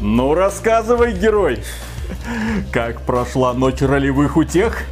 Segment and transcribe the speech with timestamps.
[0.00, 1.62] Ну, рассказывай, герой.
[2.72, 4.84] Как прошла ночь ролевых утех?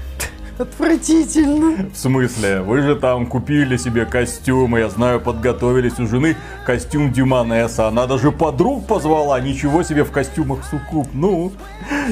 [0.58, 1.89] Отвратительно.
[1.95, 2.63] В смысле?
[2.63, 6.36] Вы же там купили себе костюмы, я знаю, подготовились у жены
[6.67, 7.86] костюм Дюманеса.
[7.86, 11.07] Она даже подруг позвала, ничего себе в костюмах суккуб.
[11.14, 11.52] Ну,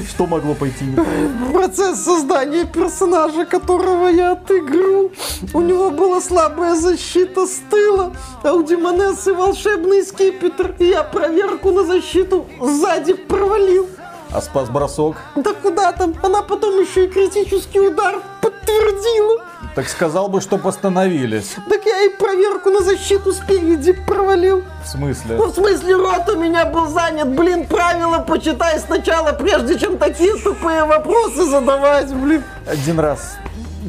[0.09, 1.07] что могло пойти не так?
[1.53, 5.11] Процесс создания персонажа, которого я отыграл.
[5.53, 8.13] У него была слабая защита с тыла,
[8.45, 10.77] а у Дюманесы волшебный скипетр.
[10.79, 13.89] И я проверку на защиту сзади провалил.
[14.31, 15.17] А спас бросок?
[15.35, 16.15] Да куда там?
[16.23, 18.17] Она потом еще и критический удар
[18.67, 19.43] подтвердила.
[19.75, 21.57] Так сказал бы, что постановились.
[21.69, 24.65] Так я и проверку на защиту спереди провалил.
[24.85, 25.37] В смысле?
[25.37, 27.29] Ну, в смысле, рот у меня был занят.
[27.29, 32.43] Блин, правила почитай сначала, прежде чем такие тупые вопросы задавать, блин.
[32.67, 33.37] Один раз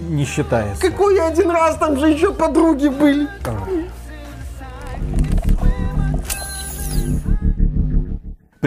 [0.10, 0.82] не считается.
[0.82, 3.28] Какой один раз, там же еще подруги были.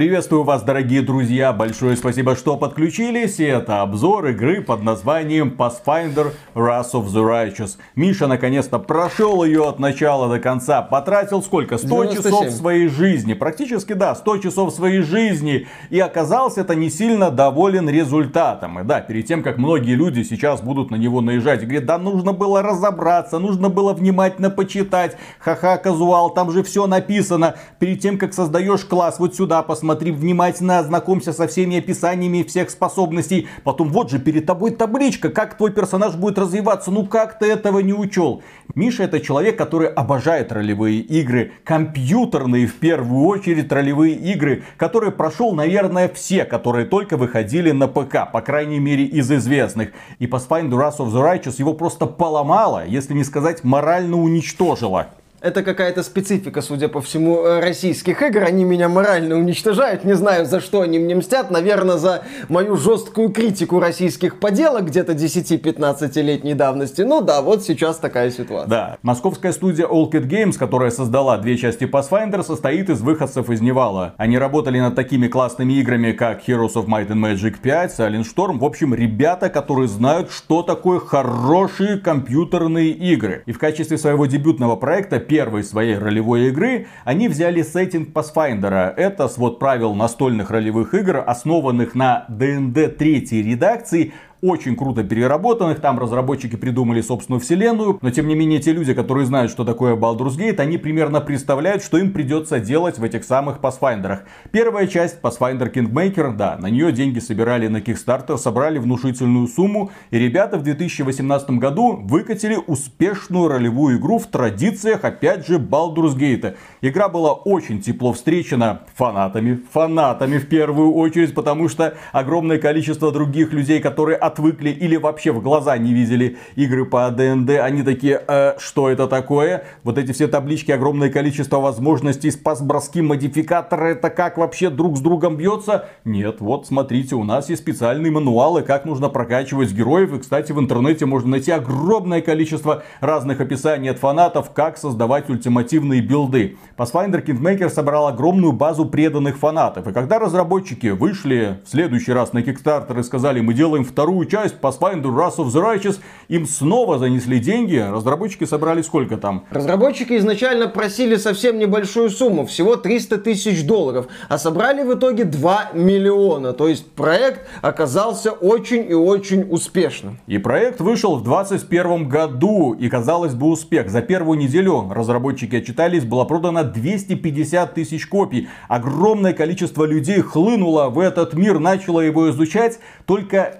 [0.00, 1.52] Приветствую вас, дорогие друзья!
[1.52, 3.38] Большое спасибо, что подключились.
[3.38, 7.76] И это обзор игры под названием Pathfinder Wrath of the Righteous.
[7.96, 10.80] Миша наконец-то прошел ее от начала до конца.
[10.80, 11.76] Потратил сколько?
[11.76, 12.22] 100 97.
[12.22, 13.34] часов своей жизни.
[13.34, 15.66] Практически, да, 100 часов своей жизни.
[15.90, 18.80] И оказался это не сильно доволен результатом.
[18.80, 21.98] И да, перед тем, как многие люди сейчас будут на него наезжать и говорят, да
[21.98, 25.18] нужно было разобраться, нужно было внимательно почитать.
[25.40, 27.56] Ха-ха, казуал, там же все написано.
[27.78, 33.48] Перед тем, как создаешь класс, вот сюда посмотри внимательно, ознакомься со всеми описаниями всех способностей.
[33.64, 36.90] Потом вот же перед тобой табличка, как твой персонаж будет развиваться.
[36.90, 38.42] Ну как ты этого не учел?
[38.74, 45.52] Миша это человек, который обожает ролевые игры, компьютерные в первую очередь ролевые игры, которые прошел,
[45.52, 49.90] наверное, все, которые только выходили на ПК, по крайней мере из известных.
[50.18, 55.08] И Pathfinder Wrath of the Righteous его просто поломало, если не сказать морально уничтожило.
[55.42, 58.42] Это какая-то специфика, судя по всему, э, российских игр.
[58.42, 60.04] Они меня морально уничтожают.
[60.04, 61.50] Не знаю, за что они мне мстят.
[61.50, 67.00] Наверное, за мою жесткую критику российских поделок где-то 10-15-летней давности.
[67.02, 68.68] Ну да, вот сейчас такая ситуация.
[68.68, 68.98] Да.
[69.00, 74.14] Московская студия All Cat Games, которая создала две части Pathfinder, состоит из выходцев из Невала.
[74.18, 78.58] Они работали над такими классными играми, как Heroes of Might and Magic 5, Silent Storm.
[78.58, 83.42] В общем, ребята, которые знают, что такое хорошие компьютерные игры.
[83.46, 88.92] И в качестве своего дебютного проекта, первой своей ролевой игры, они взяли сеттинг Pathfinder.
[88.96, 95.98] Это свод правил настольных ролевых игр, основанных на D&D третьей редакции, очень круто переработанных, там
[95.98, 100.36] разработчики придумали собственную вселенную, но тем не менее те люди, которые знают, что такое Baldur's
[100.36, 104.20] Gate, они примерно представляют, что им придется делать в этих самых Pathfinder'ах.
[104.50, 110.18] Первая часть, Pathfinder Kingmaker, да, на нее деньги собирали на Kickstarter, собрали внушительную сумму, и
[110.18, 116.56] ребята в 2018 году выкатили успешную ролевую игру в традициях, опять же, Baldur's Gate.
[116.80, 123.52] Игра была очень тепло встречена фанатами, фанатами в первую очередь, потому что огромное количество других
[123.52, 128.54] людей, которые отвыкли или вообще в глаза не видели игры по ДНД, они такие, «Э,
[128.58, 129.64] что это такое?
[129.84, 135.36] Вот эти все таблички, огромное количество возможностей, спас-броски, модификаторы, это как вообще друг с другом
[135.36, 135.88] бьется?
[136.04, 140.14] Нет, вот смотрите, у нас есть специальные мануалы, как нужно прокачивать героев.
[140.14, 146.00] И, кстати, в интернете можно найти огромное количество разных описаний от фанатов, как создавать ультимативные
[146.00, 146.56] билды.
[146.76, 149.86] Pathfinder Kingmaker собрал огромную базу преданных фанатов.
[149.86, 154.56] И когда разработчики вышли в следующий раз на Kickstarter и сказали, мы делаем вторую часть
[154.60, 155.98] Pathfinder Wrath of the Righteous,
[156.28, 157.76] им снова занесли деньги.
[157.76, 159.44] Разработчики собрали сколько там?
[159.50, 165.70] Разработчики изначально просили совсем небольшую сумму, всего 300 тысяч долларов, а собрали в итоге 2
[165.74, 166.52] миллиона.
[166.52, 170.18] То есть проект оказался очень и очень успешным.
[170.26, 172.74] И проект вышел в 2021 году.
[172.74, 173.90] И казалось бы успех.
[173.90, 178.48] За первую неделю разработчики отчитались, было продано 250 тысяч копий.
[178.68, 182.78] Огромное количество людей хлынуло в этот мир, начало его изучать.
[183.06, 183.54] Только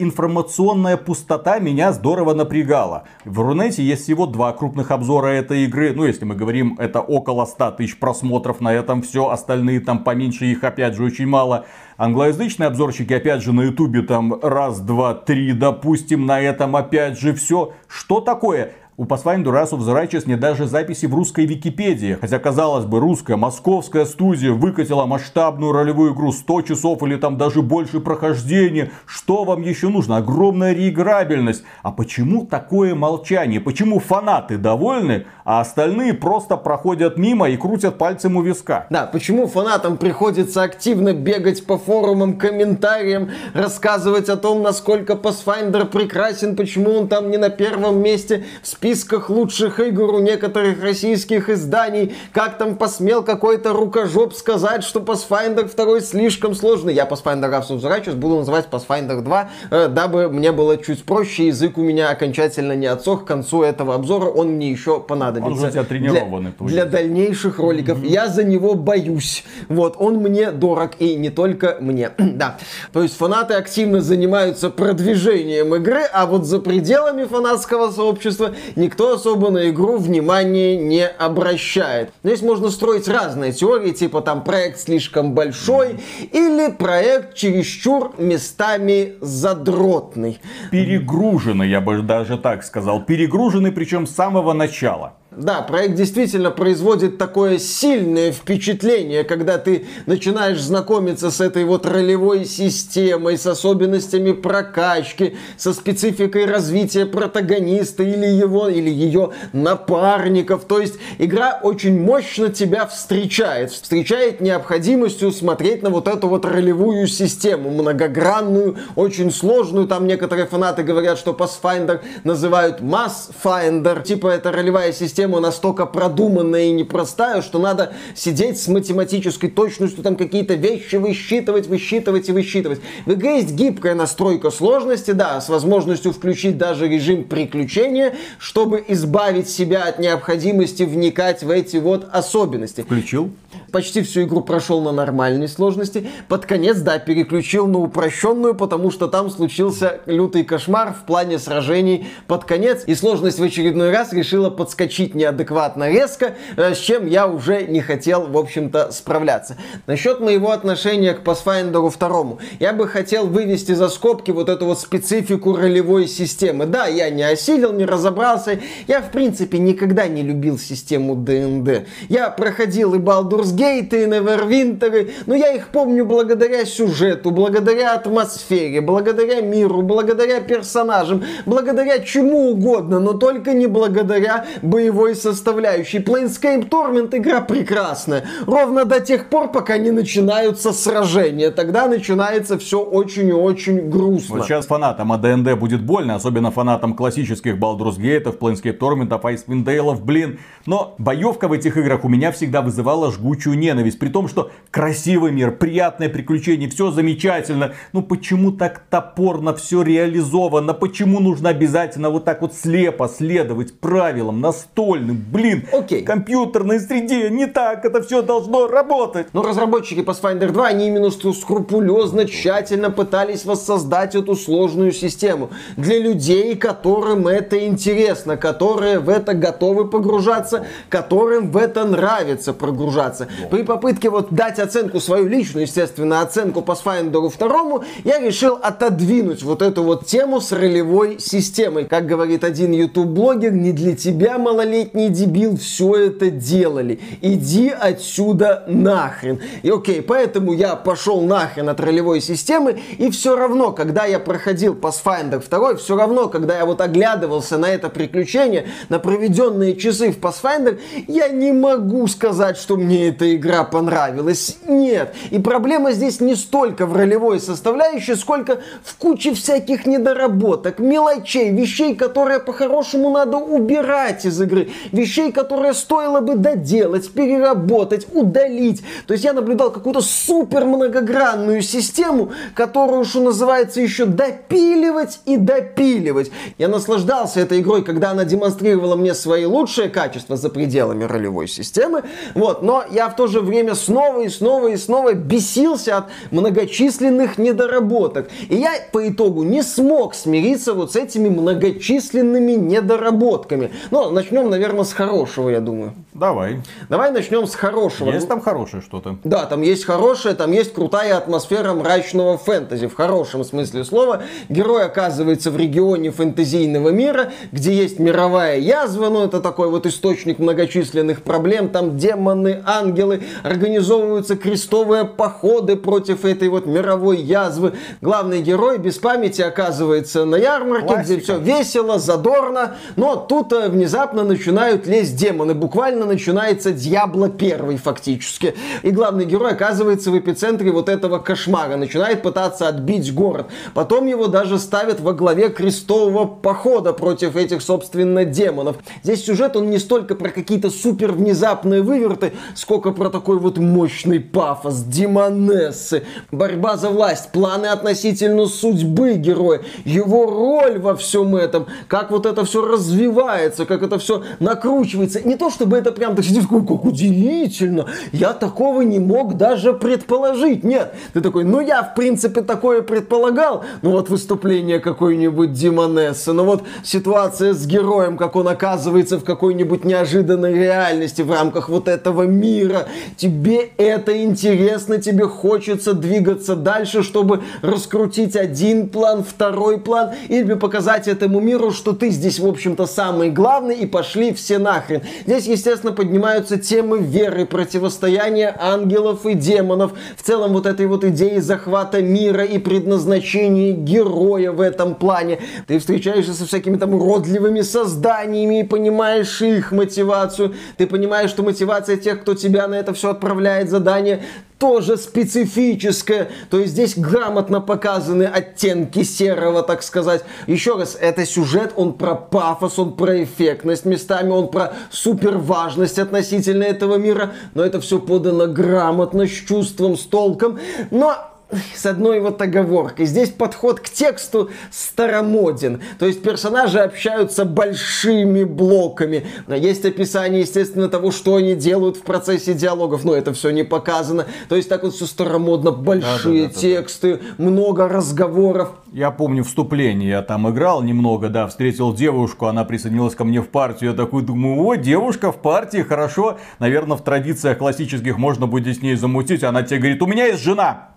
[0.51, 3.05] информационная пустота меня здорово напрягала.
[3.25, 5.93] В Рунете есть всего два крупных обзора этой игры.
[5.95, 9.29] Ну, если мы говорим, это около 100 тысяч просмотров на этом все.
[9.29, 11.67] Остальные там поменьше, их опять же очень мало.
[11.99, 17.33] Англоязычные обзорщики, опять же, на ютубе там раз, два, три, допустим, на этом опять же
[17.33, 17.73] все.
[17.87, 18.73] Что такое?
[19.01, 22.19] У Pathfinder Wrath of the Righteous нет даже записи в русской Википедии.
[22.21, 27.63] Хотя, казалось бы, русская, московская студия выкатила масштабную ролевую игру 100 часов или там даже
[27.63, 28.91] больше прохождения.
[29.07, 30.19] Что вам еще нужно?
[30.19, 31.63] Огромная реиграбельность.
[31.83, 33.59] А почему такое молчание?
[33.59, 38.87] Почему фанаты довольны, а остальные просто проходят мимо и крутят пальцем у виска?
[38.91, 46.55] Да, почему фанатам приходится активно бегать по форумам, комментариям, рассказывать о том, насколько Pathfinder прекрасен,
[46.55, 51.49] почему он там не на первом месте в списке списках лучших игр у некоторых российских
[51.49, 52.15] изданий.
[52.33, 56.93] Как там посмел какой-то рукожоп сказать, что Pathfinder 2 слишком сложный.
[56.95, 61.47] Я Pathfinder сейчас буду называть Pathfinder 2, э, дабы мне было чуть проще.
[61.47, 63.25] Язык у меня окончательно не отсох.
[63.25, 65.53] К концу этого обзора он мне еще понадобится.
[65.53, 66.53] Он уже у тебя тренированный.
[66.59, 67.99] Для, для дальнейших роликов.
[67.99, 68.09] Mm-hmm.
[68.09, 69.45] Я за него боюсь.
[69.69, 72.11] Вот, он мне дорог и не только мне.
[72.19, 72.59] да.
[72.93, 79.51] То есть фанаты активно занимаются продвижением игры, а вот за пределами фанатского сообщества никто особо
[79.51, 82.13] на игру внимания не обращает.
[82.23, 86.01] Здесь можно строить разные теории, типа там проект слишком большой
[86.33, 90.39] или проект чересчур местами задротный.
[90.71, 93.05] Перегруженный, я бы даже так сказал.
[93.05, 95.15] Перегруженный, причем с самого начала.
[95.37, 102.45] Да, проект действительно производит такое сильное впечатление, когда ты начинаешь знакомиться с этой вот ролевой
[102.45, 110.65] системой, с особенностями прокачки, со спецификой развития протагониста или его, или ее напарников.
[110.65, 113.71] То есть игра очень мощно тебя встречает.
[113.71, 119.87] Встречает необходимостью смотреть на вот эту вот ролевую систему, многогранную, очень сложную.
[119.87, 124.03] Там некоторые фанаты говорят, что Pathfinder называют Mass Finder.
[124.03, 130.03] Типа это ролевая система система настолько продуманная и непростая, что надо сидеть с математической точностью,
[130.03, 132.81] там какие-то вещи высчитывать, высчитывать и высчитывать.
[133.05, 139.51] В игре есть гибкая настройка сложности, да, с возможностью включить даже режим приключения, чтобы избавить
[139.51, 142.81] себя от необходимости вникать в эти вот особенности.
[142.81, 143.31] Включил?
[143.73, 146.09] Почти всю игру прошел на нормальной сложности.
[146.29, 152.09] Под конец, да, переключил на упрощенную, потому что там случился лютый кошмар в плане сражений
[152.27, 152.83] под конец.
[152.87, 157.81] И сложность в очередной раз решила подскочить неадекватно резко, э, с чем я уже не
[157.81, 159.57] хотел, в общем-то, справляться.
[159.87, 162.39] Насчет моего отношения к Pathfinder 2.
[162.59, 166.67] Я бы хотел вывести за скобки вот эту вот специфику ролевой системы.
[166.67, 168.59] Да, я не осилил, не разобрался.
[168.89, 171.87] Я, в принципе, никогда не любил систему ДНД.
[172.09, 178.81] Я проходил и Baldur's Gate, и Neverwinter, но я их помню благодаря сюжету, благодаря атмосфере,
[178.81, 185.99] благодаря миру, благодаря персонажам, благодаря чему угодно, но только не благодаря боевой составляющей.
[185.99, 188.25] Planescape Torment игра прекрасная.
[188.47, 191.51] Ровно до тех пор, пока не начинаются сражения.
[191.51, 194.37] Тогда начинается все очень и очень грустно.
[194.37, 200.01] Вот сейчас фанатам АДНД будет больно, особенно фанатам классических Baldur's Gate, Planescape Torment, Icewind Dale,
[200.01, 200.39] блин.
[200.65, 203.99] Но боевка в этих играх у меня всегда вызывала жгучую ненависть.
[203.99, 207.75] При том, что красивый мир, приятное приключение, все замечательно.
[207.93, 210.75] Ну почему так топорно все реализовано?
[210.75, 214.41] Почему нужно обязательно вот так вот слепо следовать правилам?
[214.41, 216.03] Настольным, блин, Окей.
[216.03, 217.31] компьютерной среде.
[217.31, 219.29] Не так это все должно работать.
[219.33, 225.51] Но разработчики Pathfinder 2, они именно скрупулезно, тщательно пытались воссоздать эту сложную систему.
[225.77, 233.29] Для людей, которым это интересно, которые в это готовы погружаться, которым в это нравится прогружаться.
[233.51, 239.63] При попытке вот дать оценку свою личную, естественно, оценку Pathfinder 2, я решил отодвинуть вот
[239.63, 241.85] эту вот тему с ролевой системой.
[241.85, 247.01] Как говорит один YouTube-блогер, не для тебя, малолетний, дебил все это делали.
[247.21, 249.41] Иди отсюда нахрен.
[249.63, 254.75] И окей, поэтому я пошел нахрен от ролевой системы, и все равно, когда я проходил
[254.75, 260.19] Pathfinder 2, все равно, когда я вот оглядывался на это приключение, на проведенные часы в
[260.19, 264.59] Pathfinder, я не могу сказать, что мне игра понравилась.
[264.67, 265.15] Нет.
[265.31, 271.95] И проблема здесь не столько в ролевой составляющей, сколько в куче всяких недоработок, мелочей, вещей,
[271.95, 278.83] которые по-хорошему надо убирать из игры игры, вещей, которые стоило бы доделать, переработать, удалить.
[279.07, 286.31] То есть я наблюдал какую-то супер многогранную систему, которую, что называется, еще допиливать и допиливать.
[286.59, 292.03] Я наслаждался этой игрой, когда она демонстрировала мне свои лучшие качества за пределами ролевой системы.
[292.35, 297.37] Вот, но я в то же время снова и снова и снова бесился от многочисленных
[297.37, 298.31] недоработок.
[298.49, 303.73] И я по итогу не смог смириться вот с этими многочисленными недоработками.
[303.91, 305.93] Но начнем наверное, с хорошего, я думаю.
[306.21, 306.61] Давай.
[306.91, 308.11] Давай начнем с хорошего.
[308.13, 309.17] Есть там хорошее что-то?
[309.25, 314.25] Да, там есть хорошее, там есть крутая атмосфера мрачного фэнтези, в хорошем смысле слова.
[314.51, 320.39] Герой оказывается в регионе фэнтезийного мира, где есть мировая язва, ну это такой вот источник
[320.39, 327.73] многочисленных проблем, там демоны, ангелы, организовываются крестовые походы против этой вот мировой язвы.
[328.03, 331.15] Главный герой без памяти оказывается на ярмарке, Классика.
[331.15, 337.77] где все весело, задорно, но тут э, внезапно начинают лезть демоны, буквально начинается Дьябло первый
[337.77, 338.55] фактически.
[338.83, 343.47] И главный герой оказывается в эпицентре вот этого кошмара, начинает пытаться отбить город.
[343.75, 348.77] Потом его даже ставят во главе крестового похода против этих, собственно, демонов.
[349.05, 354.19] Здесь сюжет, он не столько про какие-то супер внезапные выверты, сколько про такой вот мощный
[354.19, 356.03] пафос, демонессы,
[356.33, 362.45] борьба за власть, планы относительно судьбы героя, его роль во всем этом, как вот это
[362.45, 365.21] все развивается, как это все накручивается.
[365.27, 370.65] Не то, чтобы это прям, ты сидишь, как удивительно, я такого не мог даже предположить.
[370.65, 376.45] Нет, ты такой, ну я в принципе такое предполагал, ну вот выступление какой-нибудь Димонессы, ну
[376.45, 382.23] вот ситуация с героем, как он оказывается в какой-нибудь неожиданной реальности в рамках вот этого
[382.23, 382.87] мира.
[383.17, 391.09] Тебе это интересно, тебе хочется двигаться дальше, чтобы раскрутить один план, второй план, или показать
[391.09, 395.03] этому миру, что ты здесь, в общем-то, самый главный, и пошли все нахрен.
[395.27, 401.39] Здесь, естественно, поднимаются темы веры, противостояния ангелов и демонов, в целом вот этой вот идеи
[401.39, 405.39] захвата мира и предназначения героя в этом плане.
[405.67, 410.55] Ты встречаешься со всякими там уродливыми созданиями и понимаешь их мотивацию.
[410.77, 414.23] Ты понимаешь, что мотивация тех, кто тебя на это все отправляет задание,
[414.61, 416.29] тоже специфическое.
[416.51, 420.23] То есть здесь грамотно показаны оттенки серого, так сказать.
[420.47, 425.99] Еще раз, это сюжет, он про пафос, он про эффектность местами, он про супер важность
[425.99, 427.33] относительно этого мира.
[427.55, 430.61] Но это все подано грамотно, с чувством, с толком.
[430.91, 431.30] Но
[431.75, 433.07] с одной вот оговоркой.
[433.07, 435.83] Здесь подход к тексту старомоден.
[435.99, 439.27] То есть персонажи общаются большими блоками.
[439.49, 444.27] Есть описание, естественно, того, что они делают в процессе диалогов, но это все не показано.
[444.49, 447.45] То есть так вот все старомодно, большие да, да, да, тексты, да, да.
[447.45, 448.73] много разговоров.
[448.93, 453.49] Я помню вступление, я там играл немного, да, встретил девушку, она присоединилась ко мне в
[453.49, 458.77] партию, я такой думаю, о, девушка в партии, хорошо, наверное, в традициях классических можно будет
[458.77, 460.89] с ней замутить, она тебе говорит, у меня есть жена,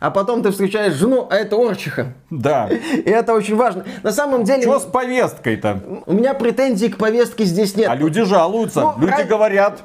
[0.00, 2.14] а потом ты встречаешь жену, а это Орчиха.
[2.30, 2.68] Да.
[2.92, 3.84] И это очень важно.
[4.02, 4.62] На самом деле...
[4.62, 6.02] Что с повесткой-то?
[6.06, 7.88] У меня претензий к повестке здесь нет.
[7.88, 9.24] А люди жалуются, ну, люди ра...
[9.24, 9.82] говорят...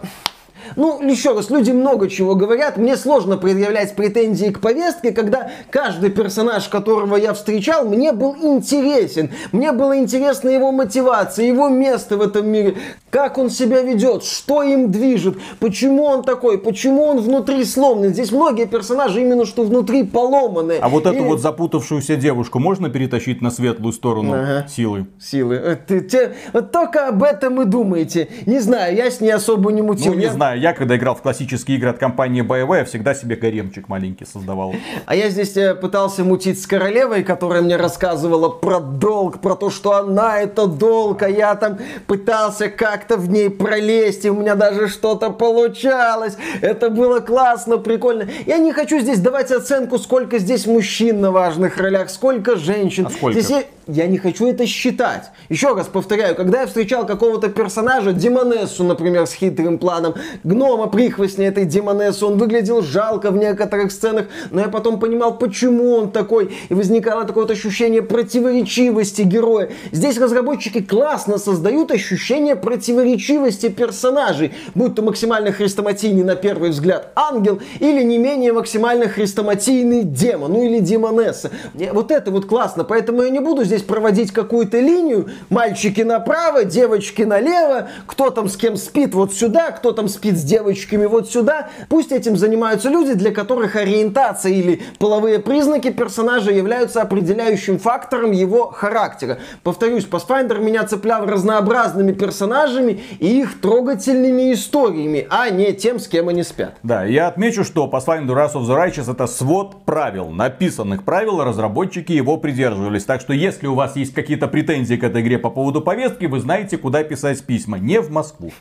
[0.76, 2.78] Ну, еще раз, люди много чего говорят.
[2.78, 9.32] Мне сложно предъявлять претензии к повестке, когда каждый персонаж, которого я встречал, мне был интересен.
[9.52, 12.76] Мне было интересно его мотивация, его место в этом мире,
[13.10, 18.10] как он себя ведет, что им движет, почему он такой, почему он внутри сломанный.
[18.10, 20.80] Здесь многие персонажи именно что внутри поломаны.
[20.82, 21.16] А вот Или...
[21.16, 24.68] эту вот запутавшуюся девушку можно перетащить на светлую сторону ага.
[24.68, 25.08] силы?
[25.20, 25.56] Силы.
[25.56, 28.28] Э, ты, вот только об этом и думаете.
[28.46, 30.14] Не знаю, я с ней особо не мутил.
[30.14, 30.32] Ну, не я...
[30.32, 34.76] знаю, я когда играл в классические игры от компании BioWare, всегда себе гаремчик маленький создавал.
[35.06, 39.70] А я здесь э, пытался мутить с королевой, которая мне рассказывала про долг, про то,
[39.70, 44.56] что она это долг, а я там пытался как-то в ней пролезть, и у меня
[44.56, 46.38] даже что-то получалось.
[46.62, 48.28] Это было классно, прикольно.
[48.46, 53.08] Я не хочу здесь давать оценку, сколько здесь мужчин на важных ролях, сколько женщин.
[53.08, 53.40] А сколько?
[53.40, 55.32] Здесь я, не хочу это считать.
[55.50, 61.48] Еще раз повторяю, когда я встречал какого-то персонажа, Демонессу, например, с хитрым планом, гнома прихвостня
[61.48, 62.25] этой демонессы.
[62.25, 66.56] Он выглядел жалко в некоторых сценах, но я потом понимал, почему он такой.
[66.70, 69.70] И возникало такое вот ощущение противоречивости героя.
[69.92, 74.54] Здесь разработчики классно создают ощущение противоречивости персонажей.
[74.74, 80.63] Будь то максимально хрестоматийный на первый взгляд ангел или не менее максимально хрестоматийный демон, ну
[80.63, 81.51] или демонесса.
[81.92, 85.29] Вот это вот классно, поэтому я не буду здесь проводить какую-то линию.
[85.50, 90.44] Мальчики направо, девочки налево, кто там с кем спит вот сюда, кто там спит с
[90.44, 91.70] девочками вот сюда.
[91.89, 98.67] Пусть этим занимаются люди, для которых ориентация или половые признаки персонажа являются определяющим фактором его
[98.67, 99.39] характера.
[99.63, 106.29] Повторюсь, Pathfinder меня цеплял разнообразными персонажами и их трогательными историями, а не тем, с кем
[106.29, 106.75] они спят.
[106.84, 112.12] Да, я отмечу, что Pathfinder Wrath of the Righteous это свод правил, написанных правил, разработчики
[112.12, 113.05] его придерживались.
[113.05, 116.40] Так что если у вас есть какие-то претензии к этой игре по поводу повестки, вы
[116.40, 117.78] знаете, куда писать письма.
[117.80, 118.52] Не в Москву.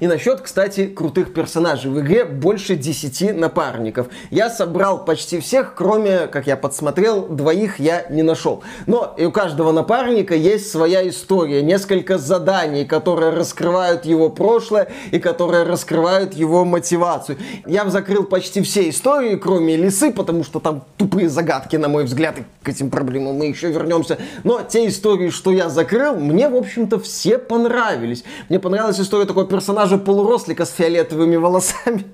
[0.00, 1.90] И насчет, кстати, крутых персонажей.
[1.90, 4.08] В игре больше 10 напарников.
[4.30, 8.62] Я собрал почти всех, кроме, как я подсмотрел, двоих я не нашел.
[8.86, 11.62] Но и у каждого напарника есть своя история.
[11.62, 17.38] Несколько заданий, которые раскрывают его прошлое и которые раскрывают его мотивацию.
[17.66, 22.38] Я закрыл почти все истории, кроме Лисы, потому что там тупые загадки, на мой взгляд,
[22.38, 24.18] и к этим проблемам мы еще вернемся.
[24.44, 28.24] Но те истории, что я закрыл, мне, в общем-то, все понравились.
[28.48, 32.04] Мне понравилась история такой персонажа полурослика с фиолетовыми волосами.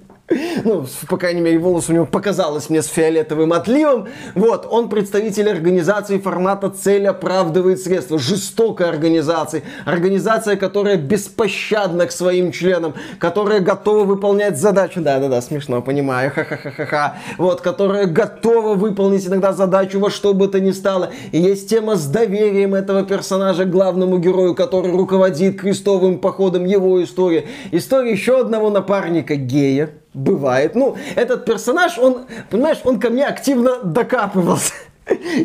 [0.65, 4.09] Ну, по крайней мере, волос у него показалось мне с фиолетовым отливом.
[4.35, 8.19] Вот, он представитель организации формата «Цель оправдывает средства».
[8.19, 9.65] Жестокой организации.
[9.85, 15.03] Организация, которая беспощадна к своим членам, которая готова выполнять задачу.
[15.03, 17.17] Да-да-да, смешно, понимаю, ха-ха-ха-ха.
[17.37, 21.11] Вот, которая готова выполнить иногда задачу во что бы то ни стало.
[21.33, 27.47] И есть тема с доверием этого персонажа главному герою, который руководит крестовым походом его истории.
[27.73, 30.75] История еще одного напарника гея, бывает.
[30.75, 34.73] Ну, этот персонаж, он, понимаешь, он ко мне активно докапывался.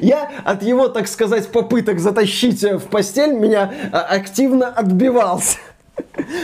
[0.01, 5.57] Я от его, так сказать, попыток затащить в постель меня а, активно отбивался.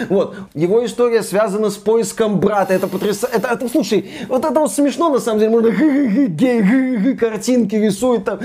[0.10, 0.36] Вот.
[0.54, 2.74] Его история связана с поиском брата.
[2.74, 3.38] Это потрясающе.
[3.38, 5.52] Это, это, слушай, вот это вот смешно на самом деле.
[5.52, 5.70] Можно
[6.28, 8.40] гей, картинки рисует там,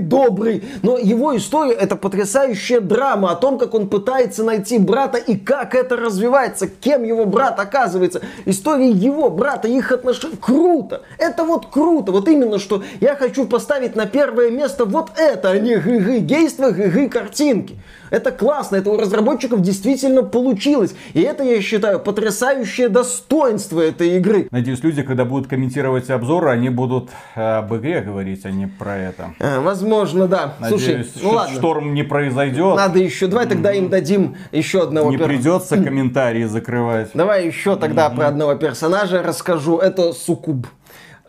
[0.00, 0.64] добрый.
[0.82, 5.74] Но его история это потрясающая драма о том, как он пытается найти брата и как
[5.74, 8.20] это развивается, кем его брат оказывается.
[8.44, 10.36] История его брата, их отношений.
[10.40, 11.02] Круто.
[11.18, 12.12] Это вот круто.
[12.12, 16.72] Вот именно, что я хочу поставить на первое место вот это, а не гейство,
[17.08, 17.76] картинки.
[18.10, 20.94] Это классно, это у разработчиков действительно получилось.
[21.14, 24.48] И это, я считаю, потрясающее достоинство этой игры.
[24.50, 29.34] Надеюсь, люди, когда будут комментировать обзоры, они будут об игре говорить, а не про это.
[29.40, 30.54] А, возможно, да.
[30.60, 31.56] Надеюсь, Слушай, ну ладно.
[31.56, 32.76] шторм не произойдет.
[32.76, 35.28] Надо еще, давай тогда им дадим еще одного Не пер...
[35.28, 37.10] придется комментарии закрывать.
[37.14, 39.78] Давай еще тогда про одного персонажа расскажу.
[39.78, 40.66] Это Сукуб.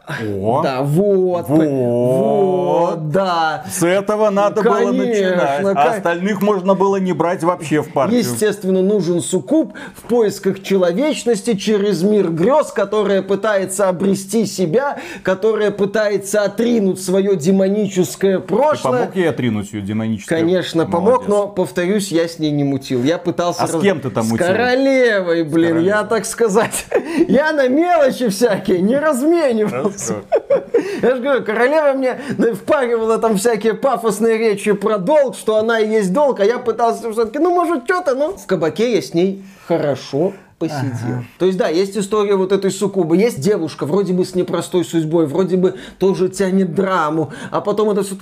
[0.10, 3.64] О, да, вот, вот, вот, да.
[3.70, 5.78] С этого надо Конечно, было начинать.
[5.78, 8.20] А остальных можно было не брать вообще в партию.
[8.20, 16.44] Естественно, нужен суккуб в поисках человечности через мир грез, которая пытается обрести себя, которая пытается
[16.44, 18.94] отринуть свое демоническое прошлое.
[18.94, 20.40] Ты помог ей отринуть ее демоническое?
[20.40, 20.94] Конечно, Молодец.
[20.94, 23.04] помог, но, повторюсь, я с ней не мутил.
[23.04, 23.64] Я пытался...
[23.64, 23.76] А раз...
[23.76, 24.46] с кем ты там мутил?
[24.46, 25.86] С королевой, блин, королевой.
[25.86, 26.86] я так сказать.
[27.28, 29.99] Я на мелочи всякие не разменивался.
[31.02, 32.20] Я же говорю, королева мне
[32.54, 37.12] впаривала там всякие пафосные речи про долг, что она и есть долг, а я пытался
[37.12, 40.92] все-таки, ну, может, что-то, но в кабаке я с ней хорошо посидел.
[40.92, 41.24] Ага.
[41.40, 43.18] То есть, да, есть история вот этой суккубы.
[43.18, 48.04] Есть девушка, вроде бы с непростой судьбой, вроде бы тоже тянет драму, а потом это
[48.04, 48.16] все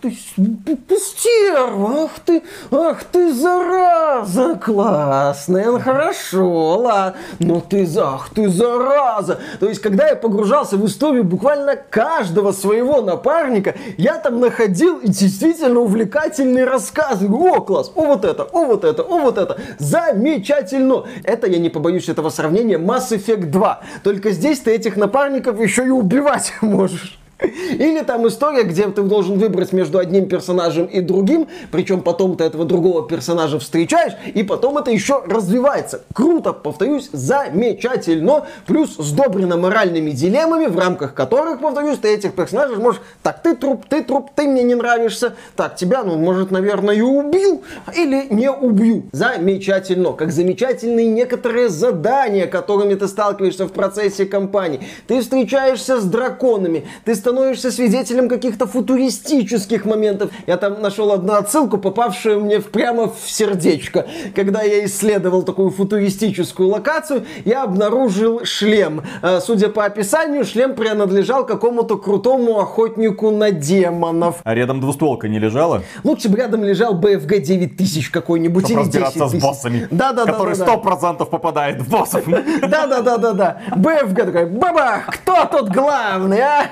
[0.00, 8.48] ты, стерва, ах ты, ах ты зараза классная, ну хорошо, ладно, но ты, ах ты
[8.48, 9.38] зараза.
[9.58, 15.80] То есть, когда я погружался в историю буквально каждого своего напарника, я там находил действительно
[15.80, 17.28] увлекательные рассказы.
[17.28, 19.60] О, класс, о вот это, о вот это, о вот это.
[19.78, 21.04] Замечательно.
[21.24, 23.80] Это, я не побоюсь этого сравнения, Mass Effect 2.
[24.02, 27.19] Только здесь ты этих напарников еще и убивать можешь.
[27.42, 32.44] Или там история, где ты должен выбрать между одним персонажем и другим, причем потом ты
[32.44, 36.02] этого другого персонажа встречаешь, и потом это еще развивается.
[36.12, 43.00] Круто, повторюсь, замечательно, плюс сдобрено моральными дилеммами, в рамках которых, повторюсь, ты этих персонажей можешь,
[43.22, 47.00] так, ты труп, ты труп, ты мне не нравишься, так, тебя, ну, может, наверное, и
[47.00, 47.62] убил,
[47.96, 49.04] или не убью.
[49.12, 54.80] Замечательно, как замечательные некоторые задания, которыми ты сталкиваешься в процессе кампании.
[55.06, 60.30] Ты встречаешься с драконами, ты становишься становишься свидетелем каких-то футуристических моментов.
[60.48, 64.06] Я там нашел одну отсылку, попавшую мне прямо в сердечко.
[64.34, 69.02] Когда я исследовал такую футуристическую локацию, я обнаружил шлем.
[69.22, 74.40] Э, судя по описанию, шлем принадлежал какому-то крутому охотнику на демонов.
[74.42, 75.82] А рядом двустволка не лежала?
[76.02, 79.86] Лучше бы рядом лежал BFG 9000 какой-нибудь Чтобы или 10 с боссами.
[79.92, 80.64] Да, да, который да.
[80.66, 81.24] Да.
[81.24, 82.24] попадает в боссов.
[82.26, 83.60] Да, да, да, да, да.
[83.76, 86.66] BFG такой, баба, кто тут главный, а?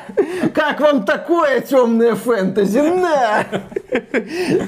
[0.54, 2.78] Как вам такое темное фэнтези?
[2.78, 3.46] На!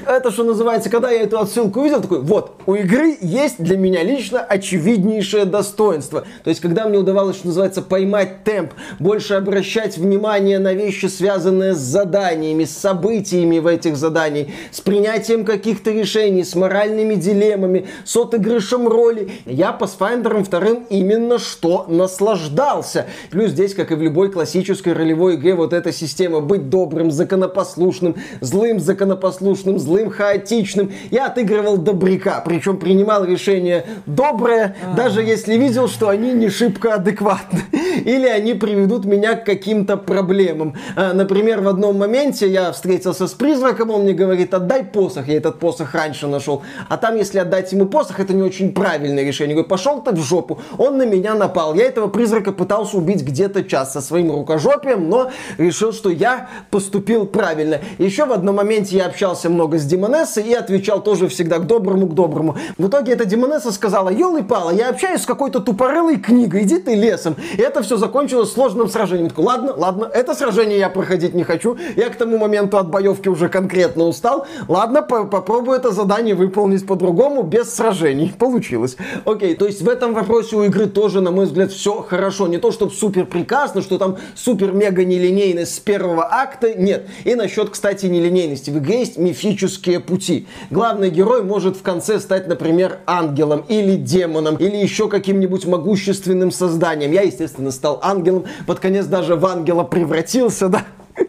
[0.06, 4.02] Это что называется, когда я эту отсылку увидел, такой, вот, у игры есть для меня
[4.02, 6.24] лично очевиднейшее достоинство.
[6.42, 11.74] То есть, когда мне удавалось, что называется, поймать темп, больше обращать внимание на вещи, связанные
[11.74, 18.16] с заданиями, с событиями в этих заданиях, с принятием каких-то решений, с моральными дилеммами, с
[18.16, 23.06] отыгрышем роли, я по Pathfinder вторым именно что наслаждался.
[23.30, 28.16] Плюс здесь, как и в любой классической ролевой игре, вот эта система быть добрым, законопослушным,
[28.40, 30.92] злым законопослушным, злым хаотичным.
[31.10, 34.96] Я отыгрывал добряка, причем принимал решение доброе, а.
[34.96, 37.60] даже если видел, что они не шибко адекватны.
[38.04, 40.74] Или они приведут меня к каким-то проблемам.
[40.96, 45.28] А, например, в одном моменте я встретился с призраком, он мне говорит, отдай посох.
[45.28, 46.62] Я этот посох раньше нашел.
[46.88, 49.50] А там, если отдать ему посох, это не очень правильное решение.
[49.50, 50.58] Я говорю, пошел ты в жопу.
[50.78, 51.74] Он на меня напал.
[51.74, 57.26] Я этого призрака пытался убить где-то час со своим рукожопием, но решил, что я поступил
[57.26, 57.80] правильно.
[57.98, 62.06] Еще в одном моменте я общался много с Демонессой и отвечал тоже всегда к доброму,
[62.06, 62.56] к доброму.
[62.78, 66.94] В итоге эта Демонесса сказала, елы пала, я общаюсь с какой-то тупорылой книгой, иди ты
[66.94, 67.36] лесом.
[67.56, 69.26] И это все закончилось сложным сражением.
[69.26, 71.76] Я такой, ладно, ладно, это сражение я проходить не хочу.
[71.96, 74.46] Я к тому моменту от боевки уже конкретно устал.
[74.68, 78.32] Ладно, по попробую это задание выполнить по-другому, без сражений.
[78.38, 78.96] Получилось.
[79.24, 82.46] Окей, то есть в этом вопросе у игры тоже, на мой взгляд, все хорошо.
[82.48, 85.04] Не то, чтобы супер прекрасно, что там супер-мега
[85.40, 86.74] нелинейность с первого акта.
[86.74, 87.06] Нет.
[87.24, 88.70] И насчет, кстати, нелинейности.
[88.70, 90.46] В игре есть мифические пути.
[90.70, 97.12] Главный герой может в конце стать, например, ангелом или демоном, или еще каким-нибудь могущественным созданием.
[97.12, 98.44] Я, естественно, стал ангелом.
[98.66, 100.84] Под конец даже в ангела превратился, да.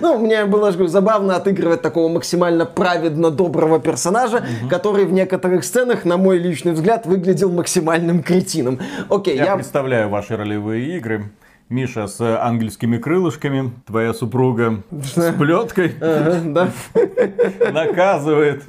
[0.00, 4.68] Ну, мне было говорю, забавно отыгрывать такого максимально праведно доброго персонажа, угу.
[4.68, 8.78] который в некоторых сценах, на мой личный взгляд, выглядел максимальным кретином.
[9.08, 9.54] Окей, я, я...
[9.56, 11.30] представляю ваши ролевые игры.
[11.70, 15.94] Миша с ангельскими крылышками, твоя супруга с плеткой
[17.72, 18.64] наказывает.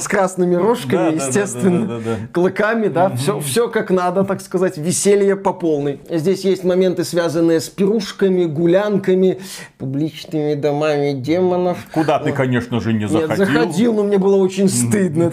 [0.00, 2.00] С красными рожками, естественно,
[2.32, 6.00] клыками, да, все, как надо, так сказать, веселье по полной.
[6.08, 9.38] Здесь есть моменты, связанные с пирушками, гулянками,
[9.76, 11.76] публичными домами демонов.
[11.92, 13.28] Куда ты, конечно же, не заходил.
[13.28, 15.30] Нет, заходил, но мне было очень стыдно.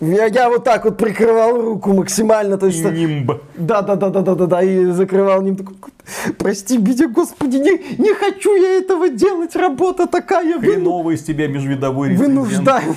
[0.00, 2.56] Я, я вот так вот прикрывал руку максимально.
[2.56, 3.32] То есть, Нимб.
[3.56, 5.62] Да, да, да, да, да, да, да, и закрывал нимб.
[6.38, 10.58] Прости меня, господи, не, не хочу я этого делать, работа такая.
[10.58, 12.94] Хреновый из тебя межвидовой Вынуждаю.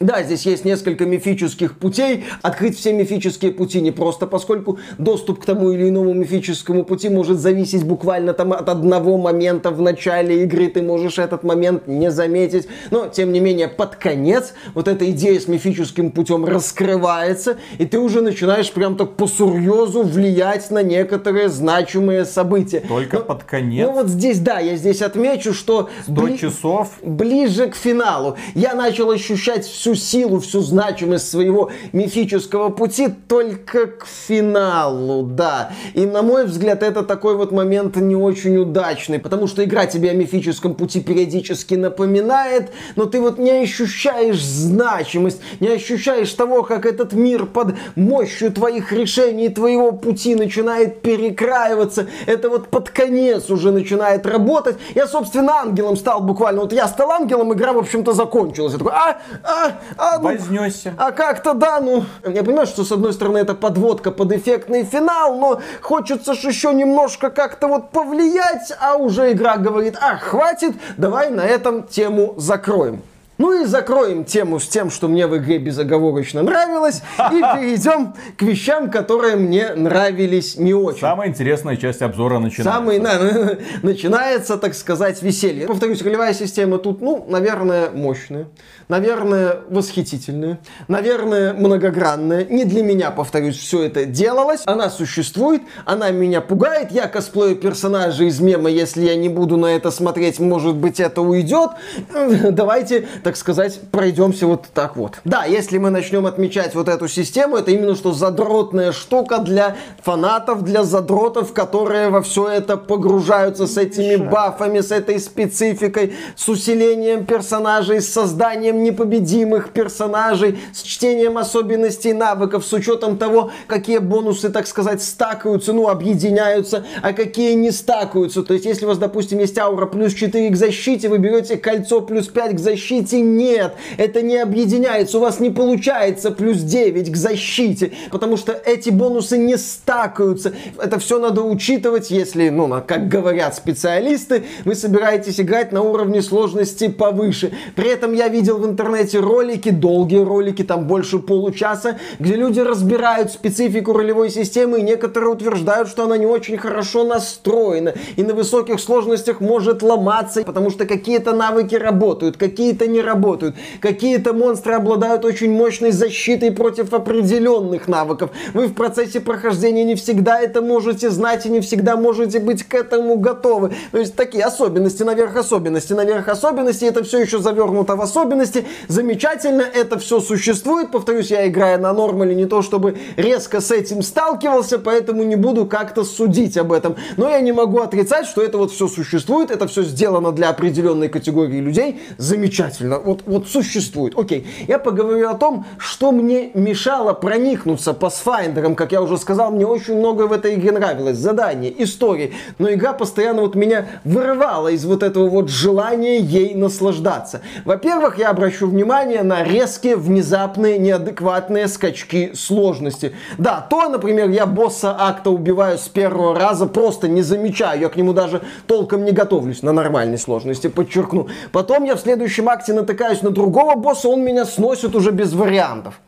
[0.00, 2.24] Да, здесь есть несколько мифических путей.
[2.42, 7.38] Открыть все мифические пути не просто, поскольку доступ к тому или иному мифическому пути может
[7.38, 10.68] зависеть буквально там от одного момента в начале игры.
[10.68, 12.68] Ты можешь этот момент не заметить.
[12.90, 17.98] Но, тем не менее, под конец вот эта идея с мифическим путем раскрывается, и ты
[17.98, 22.80] уже начинаешь прям так по сурьезу влиять на некоторые значимые события.
[22.80, 23.86] Только но, под конец?
[23.86, 25.88] Ну вот здесь, да, я здесь отмечу, что...
[26.02, 26.88] 100 бли- часов?
[27.02, 28.36] Ближе к финалу.
[28.54, 35.70] Я начал ощущать всю всю силу, всю значимость своего мифического пути только к финалу, да.
[35.94, 40.10] И на мой взгляд, это такой вот момент не очень удачный, потому что игра тебе
[40.10, 46.84] о мифическом пути периодически напоминает, но ты вот не ощущаешь значимость, не ощущаешь того, как
[46.84, 52.08] этот мир под мощью твоих решений, твоего пути начинает перекраиваться.
[52.26, 54.78] Это вот под конец уже начинает работать.
[54.96, 56.62] Я, собственно, ангелом стал буквально.
[56.62, 58.72] Вот я стал ангелом, игра, в общем-то, закончилась.
[58.72, 60.94] Я такой, а, а, а, ну, Вознесся.
[60.98, 65.36] А как-то да, ну, я понимаю, что с одной стороны это подводка под эффектный финал,
[65.38, 71.30] но хочется же еще немножко как-то вот повлиять, а уже игра говорит, а, хватит, давай
[71.30, 73.02] на этом тему закроем.
[73.38, 78.42] Ну и закроем тему с тем, что мне в игре безоговорочно нравилось, и перейдем к
[78.42, 81.00] вещам, которые мне нравились не очень.
[81.00, 82.72] Самая интересная часть обзора начинается.
[82.72, 85.66] Самый, на, начинается, так сказать, веселье.
[85.66, 88.48] Повторюсь, ролевая система тут, ну, наверное, мощная,
[88.88, 92.46] наверное, восхитительная, наверное, многогранная.
[92.46, 94.62] Не для меня, повторюсь, все это делалось.
[94.64, 96.90] Она существует, она меня пугает.
[96.90, 101.20] Я косплею персонажа из мема, если я не буду на это смотреть, может быть, это
[101.20, 101.70] уйдет.
[102.50, 105.14] Давайте так сказать, пройдемся вот так вот.
[105.24, 110.62] Да, если мы начнем отмечать вот эту систему, это именно что задротная штука для фанатов,
[110.62, 117.26] для задротов, которые во все это погружаются с этими бафами, с этой спецификой, с усилением
[117.26, 124.68] персонажей, с созданием непобедимых персонажей, с чтением особенностей навыков, с учетом того, какие бонусы, так
[124.68, 128.44] сказать, стакаются, ну, объединяются, а какие не стакаются.
[128.44, 132.00] То есть, если у вас, допустим, есть аура плюс 4 к защите, вы берете кольцо
[132.00, 133.74] плюс 5 к защите, защите нет.
[133.96, 135.18] Это не объединяется.
[135.18, 137.92] У вас не получается плюс 9 к защите.
[138.10, 140.52] Потому что эти бонусы не стакаются.
[140.78, 146.88] Это все надо учитывать, если, ну, как говорят специалисты, вы собираетесь играть на уровне сложности
[146.88, 147.52] повыше.
[147.74, 153.32] При этом я видел в интернете ролики, долгие ролики, там больше получаса, где люди разбирают
[153.32, 158.80] специфику ролевой системы, и некоторые утверждают, что она не очень хорошо настроена, и на высоких
[158.80, 163.56] сложностях может ломаться, потому что какие-то навыки работают, какие-то не работают.
[163.80, 168.30] Какие-то монстры обладают очень мощной защитой против определенных навыков.
[168.52, 172.74] Вы в процессе прохождения не всегда это можете знать и не всегда можете быть к
[172.74, 173.72] этому готовы.
[173.92, 178.66] То есть такие особенности наверх особенности, наверх особенности, это все еще завернуто в особенности.
[178.88, 180.90] Замечательно, это все существует.
[180.90, 185.66] Повторюсь, я играя на нормале не то чтобы резко с этим сталкивался, поэтому не буду
[185.66, 186.96] как-то судить об этом.
[187.16, 191.08] Но я не могу отрицать, что это вот все существует, это все сделано для определенной
[191.08, 192.00] категории людей.
[192.18, 194.18] Замечательно реально вот, вот существует.
[194.18, 199.66] Окей, я поговорю о том, что мне мешало проникнуться Pathfinder, как я уже сказал, мне
[199.66, 201.16] очень много в этой игре нравилось.
[201.16, 207.40] Задания, истории, но игра постоянно вот меня вырывала из вот этого вот желания ей наслаждаться.
[207.64, 213.12] Во-первых, я обращу внимание на резкие, внезапные, неадекватные скачки сложности.
[213.38, 217.96] Да, то, например, я босса акта убиваю с первого раза, просто не замечаю, я к
[217.96, 221.28] нему даже толком не готовлюсь на нормальной сложности, подчеркну.
[221.52, 226.00] Потом я в следующем акте натыкаюсь на другого босса, он меня сносит уже без вариантов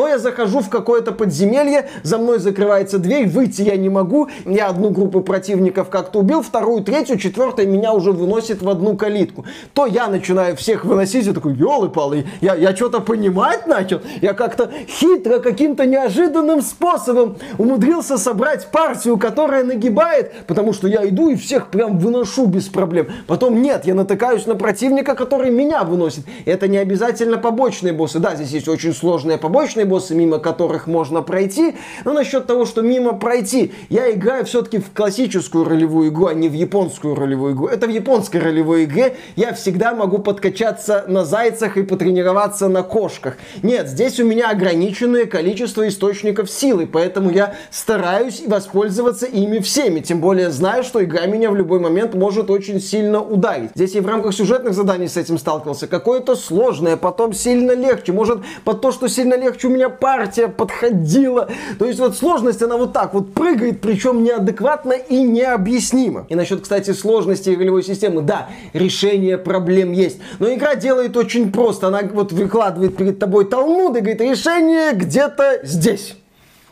[0.00, 4.68] то я захожу в какое-то подземелье, за мной закрывается дверь, выйти я не могу, я
[4.68, 9.44] одну группу противников как-то убил, вторую, третью, четвертую меня уже выносит в одну калитку.
[9.74, 14.70] То я начинаю всех выносить, я такой, елы-палы, я, я что-то понимать начал, я как-то
[14.88, 21.66] хитро, каким-то неожиданным способом умудрился собрать партию, которая нагибает, потому что я иду и всех
[21.66, 23.08] прям выношу без проблем.
[23.26, 26.24] Потом нет, я натыкаюсь на противника, который меня выносит.
[26.46, 28.18] Это не обязательно побочные боссы.
[28.18, 31.74] Да, здесь есть очень сложные побочные боссы, мимо которых можно пройти.
[32.04, 36.48] Но насчет того, что мимо пройти, я играю все-таки в классическую ролевую игру, а не
[36.48, 37.66] в японскую ролевую игру.
[37.66, 43.36] Это в японской ролевой игре я всегда могу подкачаться на зайцах и потренироваться на кошках.
[43.62, 50.00] Нет, здесь у меня ограниченное количество источников силы, поэтому я стараюсь воспользоваться ими всеми.
[50.00, 53.70] Тем более знаю, что игра меня в любой момент может очень сильно ударить.
[53.74, 55.88] Здесь я в рамках сюжетных заданий с этим сталкивался.
[55.88, 58.12] Какое-то сложное, потом сильно легче.
[58.12, 61.48] Может, под то, что сильно легче у меня партия подходила.
[61.78, 66.26] То есть вот сложность, она вот так вот прыгает, причем неадекватно и необъяснимо.
[66.28, 70.18] И насчет, кстати, сложности ролевой системы, да, решение проблем есть.
[70.38, 71.86] Но игра делает очень просто.
[71.88, 76.16] Она вот выкладывает перед тобой Талмуд и говорит, решение где-то здесь.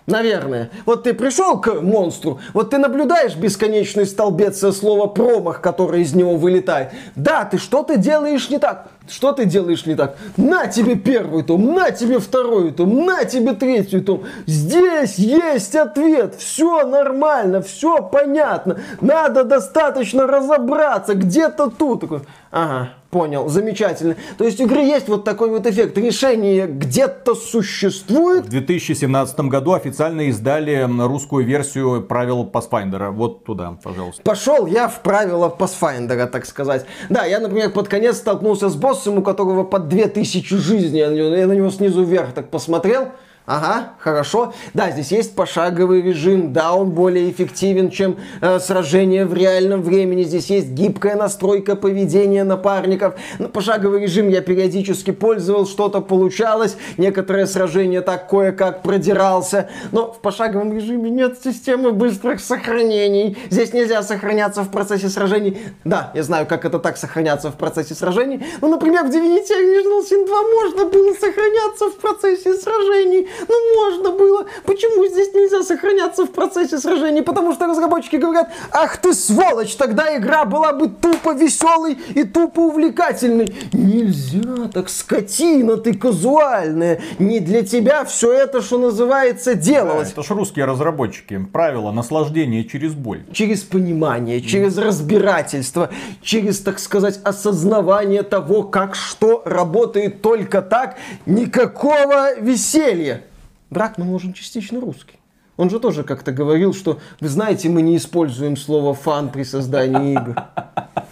[0.09, 0.71] Наверное.
[0.87, 6.37] Вот ты пришел к монстру, вот ты наблюдаешь бесконечный столбец слова промах, который из него
[6.37, 6.93] вылетает.
[7.15, 8.89] Да, ты что-то делаешь не так.
[9.11, 10.16] Что ты делаешь не так?
[10.37, 14.25] На тебе первый том, на тебе второй том, на тебе третий том.
[14.47, 16.35] Здесь есть ответ.
[16.37, 18.79] Все нормально, все понятно.
[19.01, 21.14] Надо достаточно разобраться.
[21.14, 22.05] Где-то тут.
[22.51, 24.16] Ага, Понял, замечательно.
[24.37, 25.97] То есть у игры есть вот такой вот эффект.
[25.97, 28.44] Решение где-то существует.
[28.44, 33.11] В 2017 году официально издали русскую версию правил Pathfinder.
[33.11, 34.21] Вот туда, пожалуйста.
[34.23, 36.85] Пошел я в правила Pathfinder, так сказать.
[37.09, 41.01] Да, я, например, под конец столкнулся с боссом, у которого под 2000 жизней.
[41.01, 43.13] Я на него снизу вверх так посмотрел.
[43.49, 44.53] Ага, хорошо.
[44.75, 50.23] Да, здесь есть пошаговый режим, да, он более эффективен, чем э, сражение в реальном времени.
[50.25, 53.15] Здесь есть гибкая настройка поведения напарников.
[53.39, 56.77] Но пошаговый режим я периодически пользовал, что-то получалось.
[56.99, 59.71] Некоторые сражения так кое-как продирался.
[59.93, 63.39] Но в пошаговом режиме нет системы быстрых сохранений.
[63.49, 65.57] Здесь нельзя сохраняться в процессе сражений.
[65.85, 68.45] Да, я знаю, как это так сохраняться в процессе сражений.
[68.61, 73.27] Ну, например, в Divinity Original Sin 2 можно было сохраняться в процессе сражений.
[73.46, 74.46] Ну, можно было.
[74.64, 77.22] Почему здесь нельзя сохраняться в процессе сражений?
[77.22, 82.61] Потому что разработчики говорят, ах ты сволочь, тогда игра была бы тупо веселой и тупо
[82.61, 83.53] увлекательной.
[83.72, 87.01] Нельзя, так скотина ты казуальная.
[87.18, 90.09] Не для тебя все это, что называется, делалось.
[90.09, 91.46] Да, это ж русские разработчики.
[91.53, 93.24] Правила наслаждения через боль.
[93.33, 95.90] Через понимание, через разбирательство,
[96.22, 100.96] через, так сказать, осознавание того, как что работает только так,
[101.27, 103.24] никакого веселья.
[103.70, 105.18] Дракман нужен частично русский.
[105.57, 110.12] Он же тоже как-то говорил, что, вы знаете, мы не используем слово фан при создании
[110.12, 110.37] игр.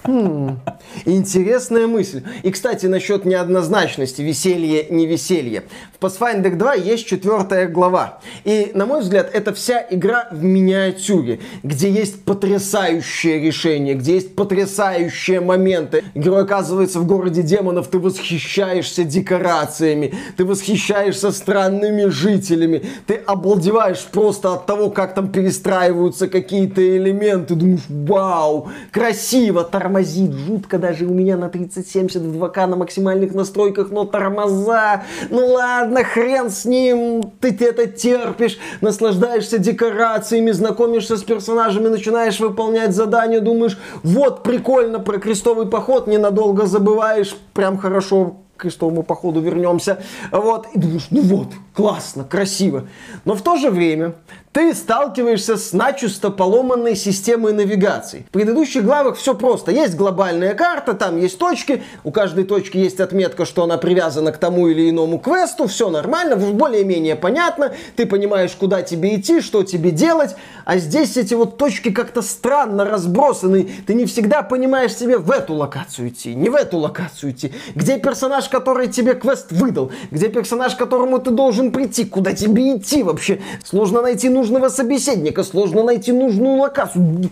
[0.06, 0.60] Хм,
[1.04, 2.22] интересная мысль.
[2.44, 5.64] И, кстати, насчет неоднозначности, веселье, не веселье.
[5.98, 8.20] В Pathfinder 2 есть четвертая глава.
[8.44, 14.36] И, на мой взгляд, это вся игра в миниатюре, где есть потрясающее решение, где есть
[14.36, 16.04] потрясающие моменты.
[16.14, 24.54] Герой оказывается в городе демонов, ты восхищаешься декорациями, ты восхищаешься странными жителями, ты обалдеваешь просто
[24.54, 29.64] от того, как там перестраиваются какие-то элементы, думаешь, вау, красиво,
[29.96, 35.46] тормозит, жутко даже у меня на 3070 в 2К на максимальных настройках, но тормоза, ну
[35.46, 43.40] ладно, хрен с ним, ты это терпишь, наслаждаешься декорациями, знакомишься с персонажами, начинаешь выполнять задания,
[43.40, 49.98] думаешь, вот прикольно, про крестовый поход ненадолго забываешь, прям хорошо к крестовому походу вернемся.
[50.32, 52.88] Вот, и думаешь, ну вот, классно, красиво.
[53.26, 54.14] Но в то же время
[54.56, 58.24] ты сталкиваешься с начисто поломанной системой навигации.
[58.30, 59.70] В предыдущих главах все просто.
[59.70, 64.38] Есть глобальная карта, там есть точки, у каждой точки есть отметка, что она привязана к
[64.38, 69.90] тому или иному квесту, все нормально, более-менее понятно, ты понимаешь, куда тебе идти, что тебе
[69.90, 75.30] делать, а здесь эти вот точки как-то странно разбросаны, ты не всегда понимаешь себе в
[75.32, 80.30] эту локацию идти, не в эту локацию идти, где персонаж, который тебе квест выдал, где
[80.30, 85.82] персонаж, к которому ты должен прийти, куда тебе идти вообще, сложно найти нужного собеседника, сложно
[85.82, 87.30] найти нужную локацию,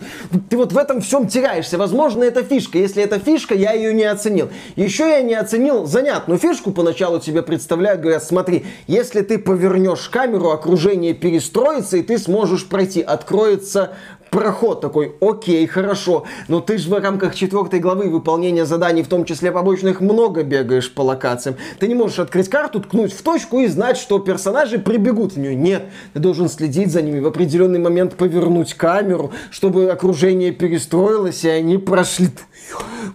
[0.49, 4.03] ты вот в этом всем теряешься, возможно, это фишка, если это фишка, я ее не
[4.03, 4.49] оценил.
[4.75, 10.49] Еще я не оценил занятную фишку, поначалу тебе представляют, говорят, смотри, если ты повернешь камеру,
[10.49, 13.01] окружение перестроится, и ты сможешь пройти.
[13.01, 13.93] Откроется
[14.35, 19.23] проход такой, окей, хорошо, но ты же в рамках четвертой главы выполнения заданий, в том
[19.23, 21.55] числе побочных, много бегаешь по локациям.
[21.79, 25.55] Ты не можешь открыть карту, ткнуть в точку и знать, что персонажи прибегут в нее.
[25.55, 31.49] Нет, ты должен следить за ними, в определенный момент повернуть камеру, чтобы окружение перестроилось, и
[31.49, 32.27] они прошли.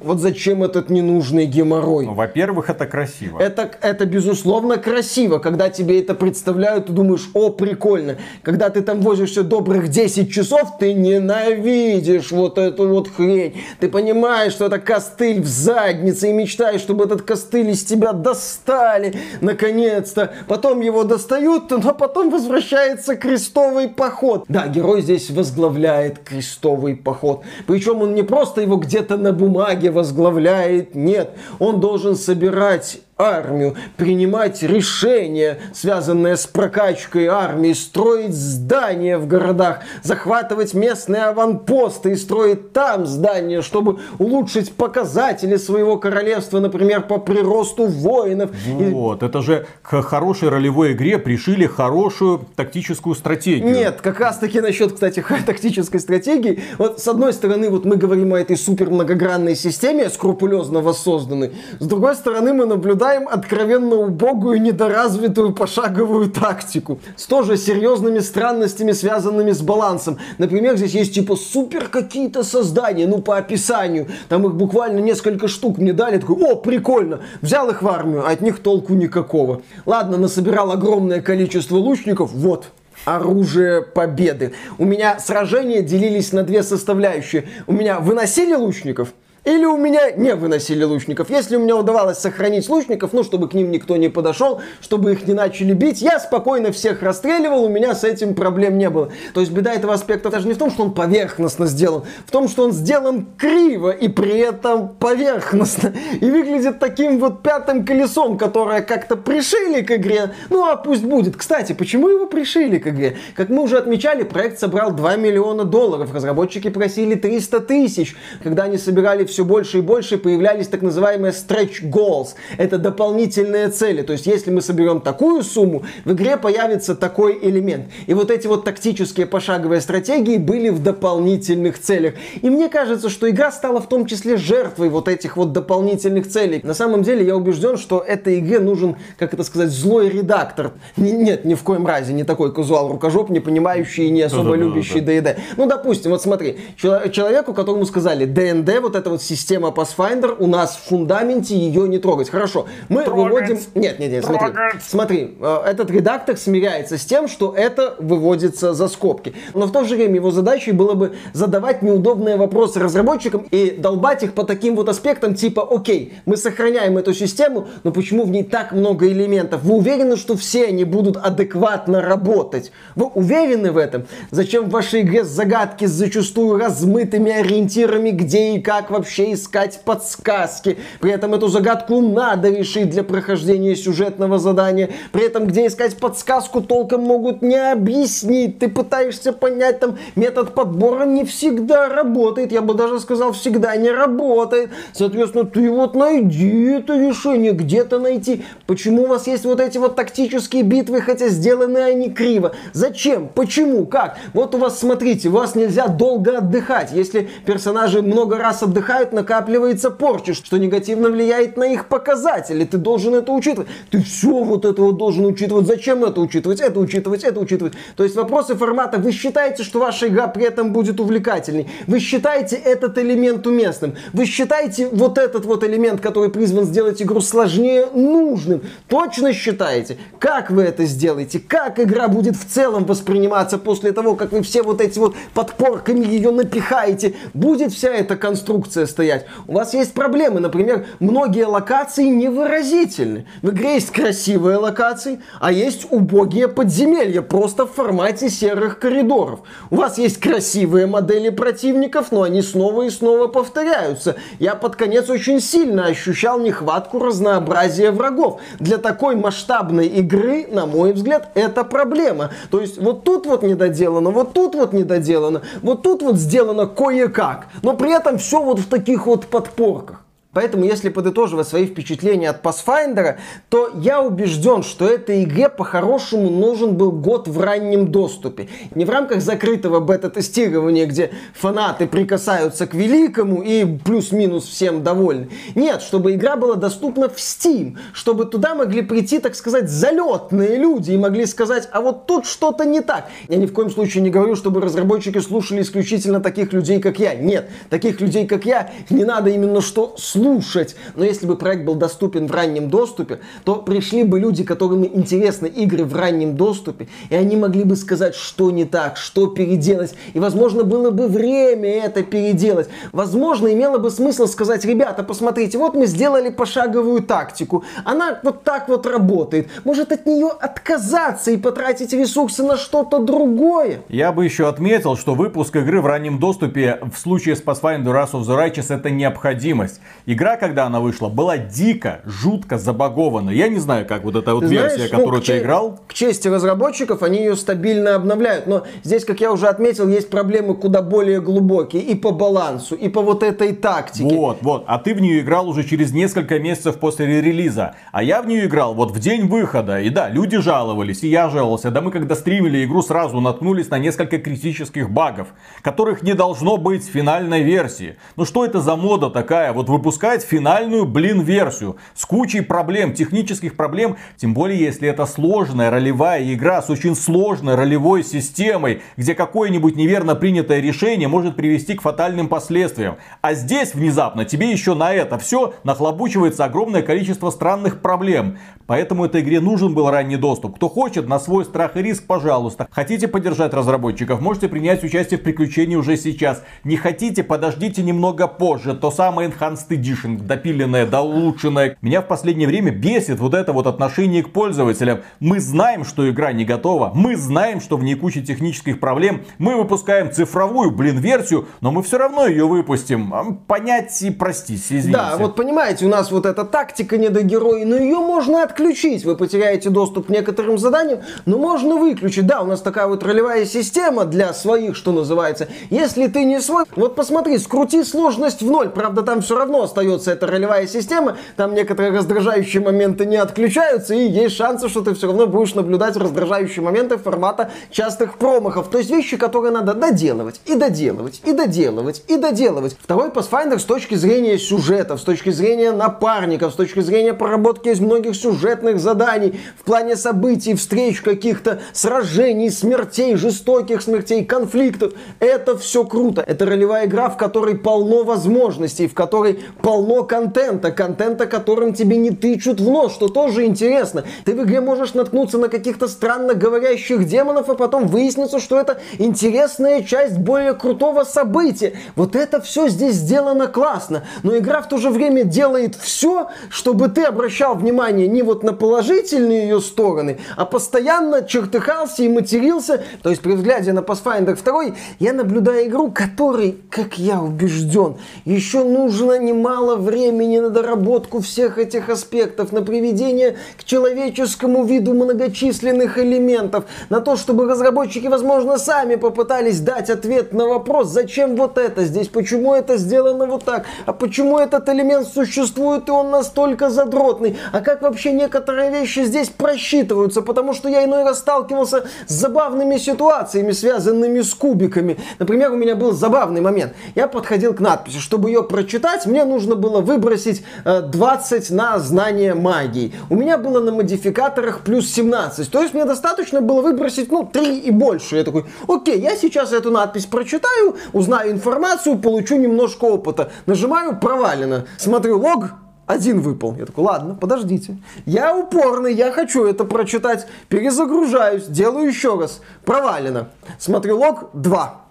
[0.00, 2.06] Вот зачем этот ненужный геморрой?
[2.06, 3.38] Ну, во-первых, это красиво.
[3.38, 5.38] Это, это безусловно красиво.
[5.38, 8.16] Когда тебе это представляют, ты думаешь, о, прикольно.
[8.42, 13.60] Когда ты там возишься добрых 10 часов, ты ненавидишь вот эту вот хрень.
[13.78, 19.14] Ты понимаешь, что это костыль в заднице и мечтаешь, чтобы этот костыль из тебя достали.
[19.40, 20.32] Наконец-то.
[20.48, 24.44] Потом его достают, но потом возвращается крестовый поход.
[24.48, 27.42] Да, герой здесь возглавляет крестовый поход.
[27.66, 31.30] Причем он не просто его где-то на бумаге возглавляет, нет.
[31.58, 40.74] Он должен собирать армию, принимать решения, связанные с прокачкой армии, строить здания в городах, захватывать
[40.74, 48.50] местные аванпосты и строить там здания, чтобы улучшить показатели своего королевства, например, по приросту воинов.
[48.66, 49.26] Вот, и...
[49.26, 53.70] это же к хорошей ролевой игре пришили хорошую тактическую стратегию.
[53.70, 56.60] Нет, как раз таки насчет, кстати, тактической стратегии.
[56.78, 61.52] Вот с одной стороны, вот мы говорим о этой супер многогранной системе, скрупулезно воссозданной.
[61.78, 67.00] С другой стороны, мы наблюдаем наблюдаем откровенно убогую, недоразвитую пошаговую тактику.
[67.16, 70.18] С тоже серьезными странностями, связанными с балансом.
[70.38, 74.06] Например, здесь есть типа супер какие-то создания, ну по описанию.
[74.28, 76.18] Там их буквально несколько штук мне дали.
[76.18, 77.20] Такой, о, прикольно.
[77.42, 79.62] Взял их в армию, а от них толку никакого.
[79.86, 82.32] Ладно, насобирал огромное количество лучников.
[82.32, 82.66] Вот,
[83.04, 84.52] оружие победы.
[84.78, 87.48] У меня сражения делились на две составляющие.
[87.66, 89.12] У меня выносили лучников–
[89.44, 91.30] или у меня не выносили лучников.
[91.30, 95.26] Если у меня удавалось сохранить лучников, ну, чтобы к ним никто не подошел, чтобы их
[95.26, 99.10] не начали бить, я спокойно всех расстреливал, у меня с этим проблем не было.
[99.32, 102.48] То есть беда этого аспекта даже не в том, что он поверхностно сделан, в том,
[102.48, 105.94] что он сделан криво и при этом поверхностно.
[106.20, 110.34] И выглядит таким вот пятым колесом, которое как-то пришили к игре.
[110.50, 111.36] Ну, а пусть будет.
[111.36, 113.16] Кстати, почему его пришили к игре?
[113.34, 116.12] Как мы уже отмечали, проект собрал 2 миллиона долларов.
[116.14, 118.16] Разработчики просили 300 тысяч.
[118.42, 122.34] Когда они собирали все больше и больше появлялись так называемые stretch goals.
[122.58, 124.02] Это дополнительные цели.
[124.02, 127.86] То есть, если мы соберем такую сумму, в игре появится такой элемент.
[128.06, 132.14] И вот эти вот тактические пошаговые стратегии были в дополнительных целях.
[132.42, 136.60] И мне кажется, что игра стала в том числе жертвой вот этих вот дополнительных целей.
[136.62, 140.72] На самом деле, я убежден, что этой игре нужен, как это сказать, злой редактор.
[140.96, 145.00] нет, ни в коем разе не такой казуал рукожоп, не понимающий и не особо любящий
[145.00, 145.36] ДНД.
[145.56, 150.76] Ну, допустим, вот смотри, человеку, которому сказали ДНД, вот это вот система Pathfinder, у нас
[150.76, 152.30] в фундаменте ее не трогать.
[152.30, 153.48] Хорошо, мы трогать.
[153.48, 153.58] выводим...
[153.74, 154.48] Нет, нет, нет, смотри.
[154.80, 159.34] Смотри, э, этот редактор смиряется с тем, что это выводится за скобки.
[159.54, 164.22] Но в то же время его задачей было бы задавать неудобные вопросы разработчикам и долбать
[164.22, 168.44] их по таким вот аспектам, типа, окей, мы сохраняем эту систему, но почему в ней
[168.44, 169.62] так много элементов?
[169.62, 172.72] Вы уверены, что все они будут адекватно работать?
[172.94, 174.06] Вы уверены в этом?
[174.30, 179.80] Зачем в вашей игре загадки с зачастую размытыми ориентирами, где и как вообще вообще искать
[179.84, 180.78] подсказки.
[181.00, 184.90] При этом эту загадку надо решить для прохождения сюжетного задания.
[185.10, 188.60] При этом где искать подсказку толком могут не объяснить.
[188.60, 192.52] Ты пытаешься понять там метод подбора не всегда работает.
[192.52, 194.70] Я бы даже сказал всегда не работает.
[194.92, 198.44] Соответственно, ты вот найди это решение, где-то найти.
[198.66, 202.52] Почему у вас есть вот эти вот тактические битвы, хотя сделаны они криво?
[202.72, 203.28] Зачем?
[203.34, 203.86] Почему?
[203.86, 204.18] Как?
[204.34, 206.92] Вот у вас, смотрите, у вас нельзя долго отдыхать.
[206.92, 212.64] Если персонажи много раз отдыхают, начинают накапливаться порчи, что негативно влияет на их показатели.
[212.64, 213.68] Ты должен это учитывать.
[213.90, 215.66] Ты все вот это вот должен учитывать.
[215.66, 216.60] Зачем это учитывать?
[216.60, 217.74] Это учитывать, это учитывать.
[217.96, 218.98] То есть вопросы формата.
[218.98, 221.68] Вы считаете, что ваша игра при этом будет увлекательней?
[221.86, 223.94] Вы считаете этот элемент уместным?
[224.12, 228.62] Вы считаете вот этот вот элемент, который призван сделать игру сложнее, нужным?
[228.88, 229.96] Точно считаете?
[230.18, 231.40] Как вы это сделаете?
[231.40, 236.04] Как игра будет в целом восприниматься после того, как вы все вот эти вот подпорками
[236.04, 237.14] ее напихаете?
[237.34, 239.26] Будет вся эта конструкция стоять?
[239.46, 240.40] У вас есть проблемы.
[240.40, 243.26] Например, многие локации невыразительны.
[243.42, 249.40] В игре есть красивые локации, а есть убогие подземелья, просто в формате серых коридоров.
[249.70, 254.16] У вас есть красивые модели противников, но они снова и снова повторяются.
[254.38, 258.40] Я под конец очень сильно ощущал нехватку разнообразия врагов.
[258.58, 262.30] Для такой масштабной игры, на мой взгляд, это проблема.
[262.50, 267.46] То есть вот тут вот недоделано, вот тут вот недоделано, вот тут вот сделано кое-как.
[267.62, 270.04] Но при этом все вот в таких вот подпорках.
[270.32, 273.16] Поэтому, если подытоживать свои впечатления от Pathfinder,
[273.48, 278.46] то я убежден, что этой игре по-хорошему нужен был год в раннем доступе.
[278.76, 285.30] Не в рамках закрытого бета-тестирования, где фанаты прикасаются к великому и плюс-минус всем довольны.
[285.56, 290.92] Нет, чтобы игра была доступна в Steam, чтобы туда могли прийти, так сказать, залетные люди
[290.92, 293.08] и могли сказать, а вот тут что-то не так.
[293.26, 297.14] Я ни в коем случае не говорю, чтобы разработчики слушали исключительно таких людей, как я.
[297.14, 300.76] Нет, таких людей, как я, не надо именно что слушать слушать.
[300.96, 305.46] Но если бы проект был доступен в раннем доступе, то пришли бы люди, которым интересны
[305.46, 309.94] игры в раннем доступе, и они могли бы сказать, что не так, что переделать.
[310.12, 312.68] И, возможно, было бы время это переделать.
[312.92, 317.64] Возможно, имело бы смысл сказать, ребята, посмотрите, вот мы сделали пошаговую тактику.
[317.84, 319.48] Она вот так вот работает.
[319.64, 323.80] Может от нее отказаться и потратить ресурсы на что-то другое?
[323.88, 328.12] Я бы еще отметил, что выпуск игры в раннем доступе в случае с Pathfinder Wrath
[328.12, 329.80] of the Righteous это необходимость.
[330.12, 333.30] Игра, когда она вышла, была дико, жутко забагована.
[333.30, 335.78] Я не знаю, как вот эта вот ты версия, знаешь, которую ну, ты че- играл.
[335.86, 338.48] К чести разработчиков, они ее стабильно обновляют.
[338.48, 341.82] Но здесь, как я уже отметил, есть проблемы куда более глубокие.
[341.82, 344.12] И по балансу, и по вот этой тактике.
[344.12, 344.64] Вот, вот.
[344.66, 347.76] А ты в нее играл уже через несколько месяцев после релиза.
[347.92, 349.80] А я в нее играл вот в день выхода.
[349.80, 351.70] И да, люди жаловались, и я жаловался.
[351.70, 355.28] Да мы когда стримили игру, сразу наткнулись на несколько критических багов,
[355.62, 357.94] которых не должно быть в финальной версии.
[358.16, 359.52] Ну что это за мода такая?
[359.52, 365.04] Вот выпуск выпускать финальную, блин, версию с кучей проблем, технических проблем, тем более если это
[365.04, 371.74] сложная ролевая игра с очень сложной ролевой системой, где какое-нибудь неверно принятое решение может привести
[371.74, 372.96] к фатальным последствиям.
[373.20, 378.38] А здесь внезапно тебе еще на это все нахлобучивается огромное количество странных проблем.
[378.66, 380.56] Поэтому этой игре нужен был ранний доступ.
[380.56, 382.68] Кто хочет, на свой страх и риск, пожалуйста.
[382.70, 386.42] Хотите поддержать разработчиков, можете принять участие в приключении уже сейчас.
[386.64, 388.74] Не хотите, подождите немного позже.
[388.74, 391.76] То самое Enhanced Edition, допиленное, доулучшенное.
[391.82, 395.00] Меня в последнее время бесит вот это вот отношение к пользователям.
[395.18, 396.92] Мы знаем, что игра не готова.
[396.94, 399.22] Мы знаем, что в ней куча технических проблем.
[399.38, 403.40] Мы выпускаем цифровую, блин, версию, но мы все равно ее выпустим.
[403.46, 404.92] Понять и простить, извините.
[404.92, 409.04] Да, вот понимаете, у нас вот эта тактика недогероя, но ее можно отключить.
[409.04, 412.26] Вы потеряете доступ к некоторым заданиям, но можно выключить.
[412.26, 415.48] Да, у нас такая вот ролевая система для своих, что называется.
[415.70, 418.68] Если ты не свой, вот посмотри, скрути сложность в ноль.
[418.68, 421.16] Правда, там все равно остается эта ролевая система.
[421.36, 425.96] Там некоторые раздражающие моменты не отключаются, и есть шансы, что ты все равно будешь наблюдать
[425.96, 428.68] раздражающие моменты формата частых промахов.
[428.68, 432.76] То есть вещи, которые надо доделывать, и доделывать, и доделывать, и доделывать.
[432.80, 437.80] Второй Pathfinder с точки зрения сюжетов, с точки зрения напарников, с точки зрения проработки из
[437.80, 444.92] многих сюжетных заданий, в плане событий, встреч, каких-то сражений, смертей, жестоких смертей, конфликтов.
[445.18, 446.22] Это все круто.
[446.26, 450.72] Это ролевая игра, в которой полно возможностей, в которой полно контента.
[450.72, 454.02] Контента, которым тебе не тычут в нос, что тоже интересно.
[454.24, 458.80] Ты в игре можешь наткнуться на каких-то странно говорящих демонов, а потом выяснится, что это
[458.98, 461.74] интересная часть более крутого события.
[461.94, 464.02] Вот это все здесь сделано классно.
[464.24, 468.52] Но игра в то же время делает все, чтобы ты обращал внимание не вот на
[468.52, 472.82] положительные ее стороны, а постоянно чертыхался и матерился.
[473.04, 478.64] То есть при взгляде на Pathfinder 2 я наблюдаю игру, которой, как я убежден, еще
[478.64, 485.98] нужно немало мало времени на доработку всех этих аспектов, на приведение к человеческому виду многочисленных
[485.98, 491.84] элементов, на то, чтобы разработчики, возможно, сами попытались дать ответ на вопрос, зачем вот это
[491.84, 497.36] здесь, почему это сделано вот так, а почему этот элемент существует и он настолько задротный,
[497.52, 502.78] а как вообще некоторые вещи здесь просчитываются, потому что я иной раз сталкивался с забавными
[502.78, 504.96] ситуациями, связанными с кубиками.
[505.18, 506.72] Например, у меня был забавный момент.
[506.94, 512.34] Я подходил к надписи, чтобы ее прочитать, мне нужно было выбросить 20 э, на знание
[512.34, 512.94] магии.
[513.08, 517.58] У меня было на модификаторах плюс 17, то есть мне достаточно было выбросить, ну, 3
[517.58, 518.16] и больше.
[518.16, 523.30] Я такой, окей, я сейчас эту надпись прочитаю, узнаю информацию, получу немножко опыта.
[523.46, 524.66] Нажимаю провалено.
[524.78, 525.50] Смотрю лог,
[525.90, 526.54] один выпал.
[526.56, 527.76] Я такой, ладно, подождите.
[528.06, 530.26] Я упорный, я хочу это прочитать.
[530.48, 532.40] Перезагружаюсь, делаю еще раз.
[532.64, 533.30] Провалено.
[533.58, 534.82] Смотрю лог, два.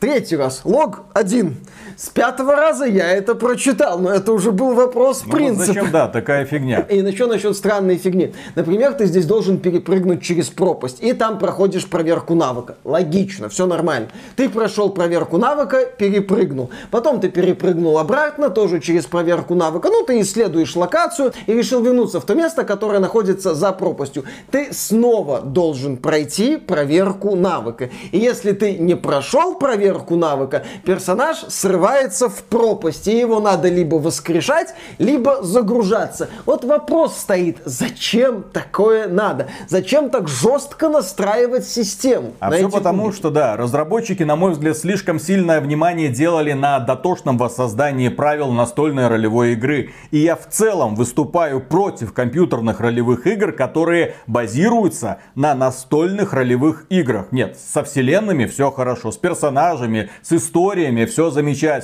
[0.00, 1.56] Третий раз, лог один.
[1.98, 5.58] С пятого раза я это прочитал, но это уже был вопрос ну, принципа.
[5.58, 6.78] Вот зачем, да, такая фигня.
[6.88, 8.32] И еще насчет странной фигни.
[8.54, 12.76] Например, ты здесь должен перепрыгнуть через пропасть, и там проходишь проверку навыка.
[12.84, 14.10] Логично, все нормально.
[14.36, 16.70] Ты прошел проверку навыка, перепрыгнул.
[16.92, 19.88] Потом ты перепрыгнул обратно, тоже через проверку навыка.
[19.88, 24.22] Ну, ты исследуешь локацию и решил вернуться в то место, которое находится за пропастью.
[24.52, 27.90] Ты снова должен пройти проверку навыка.
[28.12, 31.87] И если ты не прошел проверку навыка, персонаж срывается
[32.28, 36.28] в пропасть, и его надо либо воскрешать, либо загружаться.
[36.46, 39.48] Вот вопрос стоит, зачем такое надо?
[39.68, 42.34] Зачем так жестко настраивать систему?
[42.40, 43.16] А все потому, кубики?
[43.18, 49.08] что, да, разработчики, на мой взгляд, слишком сильное внимание делали на дотошном воссоздании правил настольной
[49.08, 49.90] ролевой игры.
[50.10, 57.32] И я в целом выступаю против компьютерных ролевых игр, которые базируются на настольных ролевых играх.
[57.32, 61.77] Нет, со вселенными все хорошо, с персонажами, с историями, все замечательно.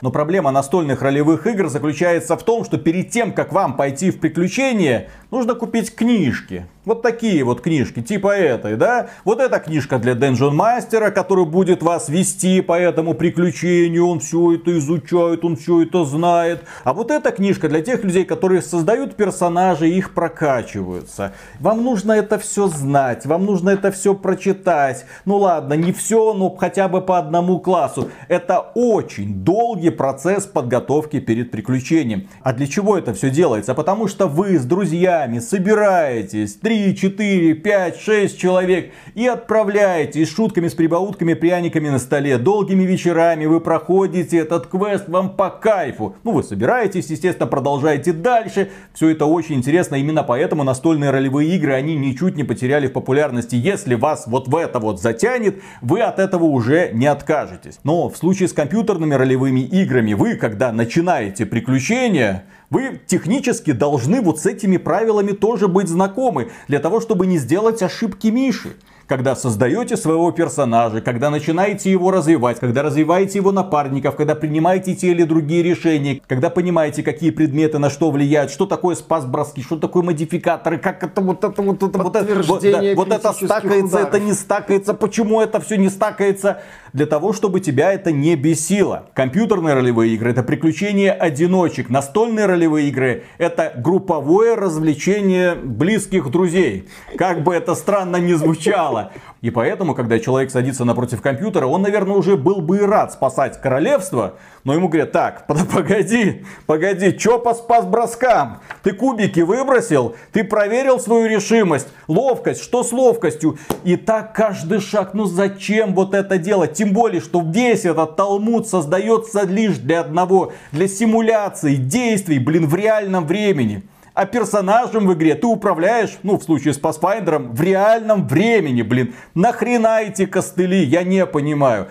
[0.00, 4.20] Но проблема настольных ролевых игр заключается в том, что перед тем, как вам пойти в
[4.20, 6.66] приключения, нужно купить книжки.
[6.86, 9.08] Вот такие вот книжки, типа этой, да?
[9.26, 14.54] Вот эта книжка для Dungeon Мастера, который будет вас вести по этому приключению, он все
[14.54, 16.64] это изучает, он все это знает.
[16.84, 21.34] А вот эта книжка для тех людей, которые создают персонажей, их прокачиваются.
[21.58, 25.04] Вам нужно это все знать, вам нужно это все прочитать.
[25.26, 28.08] Ну ладно, не все, но хотя бы по одному классу.
[28.28, 32.26] Это очень долгий процесс подготовки перед приключением.
[32.42, 33.74] А для чего это все делается?
[33.74, 40.68] Потому что вы с друзьями собираетесь, 3, 4, 5, 6 человек и отправляете с шутками,
[40.68, 42.38] с прибаутками, пряниками на столе.
[42.38, 46.16] Долгими вечерами вы проходите этот квест, вам по кайфу.
[46.24, 48.70] Ну, вы собираетесь, естественно, продолжаете дальше.
[48.94, 53.56] Все это очень интересно, именно поэтому настольные ролевые игры, они ничуть не потеряли в популярности.
[53.56, 57.78] Если вас вот в это вот затянет, вы от этого уже не откажетесь.
[57.84, 64.40] Но в случае с компьютерными ролевыми играми, вы, когда начинаете приключения, вы технически должны вот
[64.40, 68.70] с этими правилами тоже быть знакомы, для того, чтобы не сделать ошибки Миши
[69.10, 75.08] когда создаете своего персонажа, когда начинаете его развивать, когда развиваете его напарников, когда принимаете те
[75.08, 80.04] или другие решения, когда понимаете, какие предметы на что влияют, что такое спас-броски, что такое
[80.04, 84.08] модификаторы, как это вот это вот это вот это, вот, да, вот это стакается, ударов.
[84.14, 86.60] это не стакается, почему это все не стакается,
[86.92, 89.06] для того, чтобы тебя это не бесило.
[89.14, 96.88] Компьютерные ролевые игры это приключения одиночек, настольные ролевые игры это групповое развлечение близких друзей.
[97.16, 99.12] Как бы это странно ни звучало мало.
[99.40, 103.60] И поэтому, когда человек садится напротив компьютера, он, наверное, уже был бы и рад спасать
[103.60, 104.34] королевство,
[104.64, 108.60] но ему говорят, так, погоди, погоди, чё по спас броскам?
[108.82, 113.58] Ты кубики выбросил, ты проверил свою решимость, ловкость, что с ловкостью?
[113.84, 116.74] И так каждый шаг, ну зачем вот это делать?
[116.74, 122.74] Тем более, что весь этот талмуд создается лишь для одного, для симуляции действий, блин, в
[122.74, 123.82] реальном времени
[124.20, 129.14] а персонажем в игре ты управляешь, ну, в случае с Pathfinder, в реальном времени, блин.
[129.34, 131.88] Нахрена эти костыли, я не понимаю.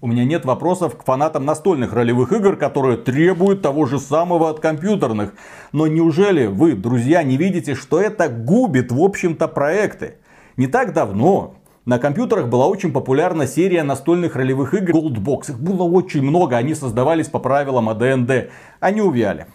[0.00, 4.60] У меня нет вопросов к фанатам настольных ролевых игр, которые требуют того же самого от
[4.60, 5.34] компьютерных.
[5.72, 10.18] Но неужели вы, друзья, не видите, что это губит, в общем-то, проекты?
[10.56, 15.50] Не так давно на компьютерах была очень популярна серия настольных ролевых игр Goldbox.
[15.50, 18.50] Их было очень много, они создавались по правилам АДНД.
[18.78, 19.48] Они увяли.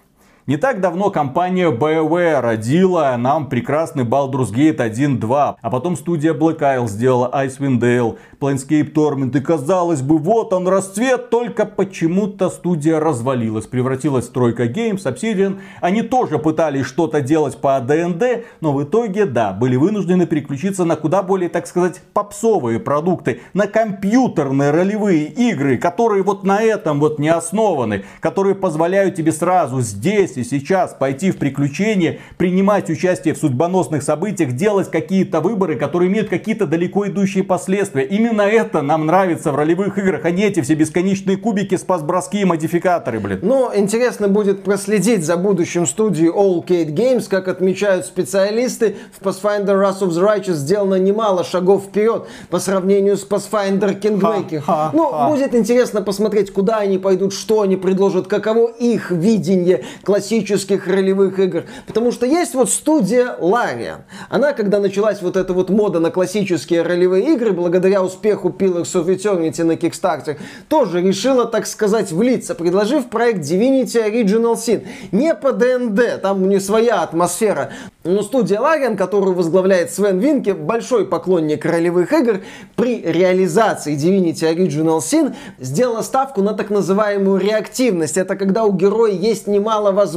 [0.47, 6.59] Не так давно компания BioWare родила нам прекрасный Baldur's Gate 1.2, а потом студия Black
[6.59, 12.97] Isle сделала Icewind Dale, Planescape Torment, и казалось бы, вот он расцвет, только почему-то студия
[13.01, 15.59] развалилась, превратилась в Тройка Games, Obsidian.
[15.81, 20.95] Они тоже пытались что-то делать по ДНД, но в итоге, да, были вынуждены переключиться на
[20.95, 27.19] куда более, так сказать, попсовые продукты, на компьютерные ролевые игры, которые вот на этом вот
[27.19, 33.37] не основаны, которые позволяют тебе сразу здесь и сейчас пойти в приключения, принимать участие в
[33.37, 38.03] судьбоносных событиях, делать какие-то выборы, которые имеют какие-то далеко идущие последствия.
[38.03, 42.45] Именно это нам нравится в ролевых играх, а не эти все бесконечные кубики, спас-броски и
[42.45, 43.39] модификаторы, блин.
[43.41, 49.81] Но интересно будет проследить за будущим студии All Kate Games, как отмечают специалисты, в Pathfinder
[49.81, 54.59] Wrath of the Righteous сделано немало шагов вперед по сравнению с Pathfinder Kingmaker.
[54.61, 55.29] Ха, Ну, ха.
[55.29, 59.83] будет интересно посмотреть, куда они пойдут, что они предложат, каково их видение
[60.27, 61.63] классических ролевых игр.
[61.85, 63.99] Потому что есть вот студия Larian.
[64.29, 69.05] Она, когда началась вот эта вот мода на классические ролевые игры, благодаря успеху Pillars of
[69.07, 74.85] Eternity на Kickstarter, тоже решила, так сказать, влиться, предложив проект Divinity Original Sin.
[75.13, 77.71] Не по ДНД, там у нее своя атмосфера.
[78.03, 82.41] Но студия Larian, которую возглавляет Свен Винке, большой поклонник ролевых игр,
[82.75, 88.17] при реализации Divinity Original Sin сделала ставку на так называемую реактивность.
[88.17, 90.16] Это когда у героя есть немало возможностей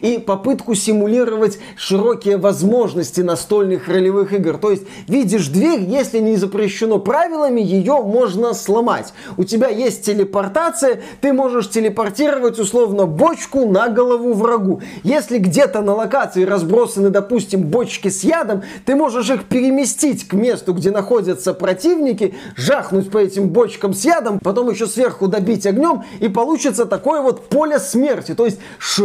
[0.00, 4.58] и попытку симулировать широкие возможности настольных ролевых игр.
[4.58, 9.12] То есть видишь дверь, если не запрещено правилами, ее можно сломать.
[9.36, 14.80] У тебя есть телепортация, ты можешь телепортировать условно бочку на голову врагу.
[15.02, 20.72] Если где-то на локации разбросаны, допустим, бочки с ядом, ты можешь их переместить к месту,
[20.72, 26.28] где находятся противники, жахнуть по этим бочкам с ядом, потом еще сверху добить огнем, и
[26.28, 28.34] получится такое вот поле смерти.
[28.34, 28.58] То есть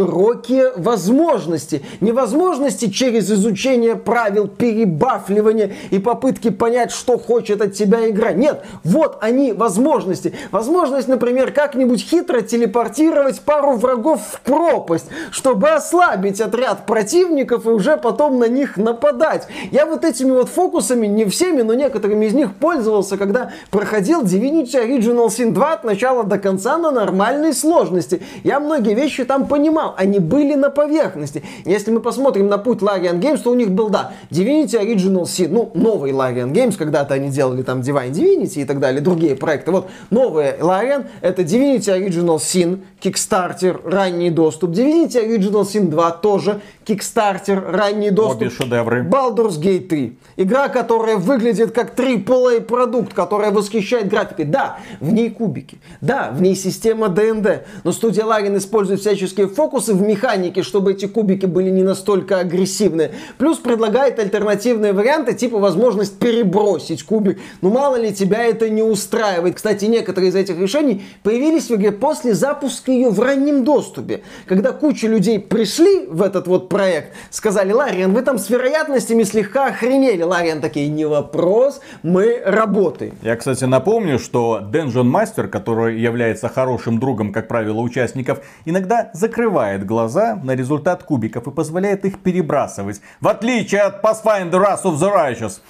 [0.04, 1.82] широкие возможности.
[2.00, 8.32] Невозможности через изучение правил, перебафливания и попытки понять, что хочет от тебя игра.
[8.32, 10.34] Нет, вот они возможности.
[10.50, 17.96] Возможность, например, как-нибудь хитро телепортировать пару врагов в пропасть, чтобы ослабить отряд противников и уже
[17.96, 19.46] потом на них нападать.
[19.70, 24.74] Я вот этими вот фокусами, не всеми, но некоторыми из них пользовался, когда проходил Divinity
[24.74, 28.22] Original Sin 2 от начала до конца на нормальной сложности.
[28.42, 31.42] Я многие вещи там понимал, они были на поверхности.
[31.64, 35.48] Если мы посмотрим на путь Larian Games, то у них был, да, Divinity Original Sin,
[35.50, 39.70] ну, новый Larian Games, когда-то они делали там Divine Divinity и так далее, другие проекты.
[39.70, 44.70] Вот новые Larian, это Divinity Original Sin, Kickstarter, ранний доступ.
[44.70, 48.42] Divinity Original Sin 2 тоже Kickstarter, ранний доступ.
[48.42, 49.02] Обе шедевры.
[49.02, 50.18] Baldur's Gate 3.
[50.36, 54.44] Игра, которая выглядит как AAA продукт, которая восхищает графикой.
[54.44, 55.78] Да, в ней кубики.
[56.00, 57.64] Да, в ней система ДНД.
[57.84, 63.12] Но студия Larian использует всяческие фокусы в механике, чтобы эти кубики были не настолько агрессивные.
[63.38, 67.38] Плюс предлагает альтернативные варианты, типа возможность перебросить кубик.
[67.62, 69.56] Ну мало ли тебя это не устраивает.
[69.56, 74.22] Кстати, некоторые из этих решений появились в игре после запуска ее в раннем доступе.
[74.46, 79.66] Когда куча людей пришли в этот вот проект, сказали, Лариан, вы там с вероятностями слегка
[79.66, 80.24] охренели.
[80.24, 83.14] Лариан такие, не вопрос, мы работаем.
[83.22, 89.86] Я, кстати, напомню, что Dungeon Master, который является хорошим другом, как правило, участников, иногда закрывает
[89.86, 93.00] глаза на результат кубиков и позволяет их перебрасывать.
[93.20, 95.60] В отличие от Pathfinder Wrath of the Righteous.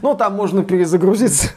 [0.00, 1.50] Ну, там можно перезагрузиться.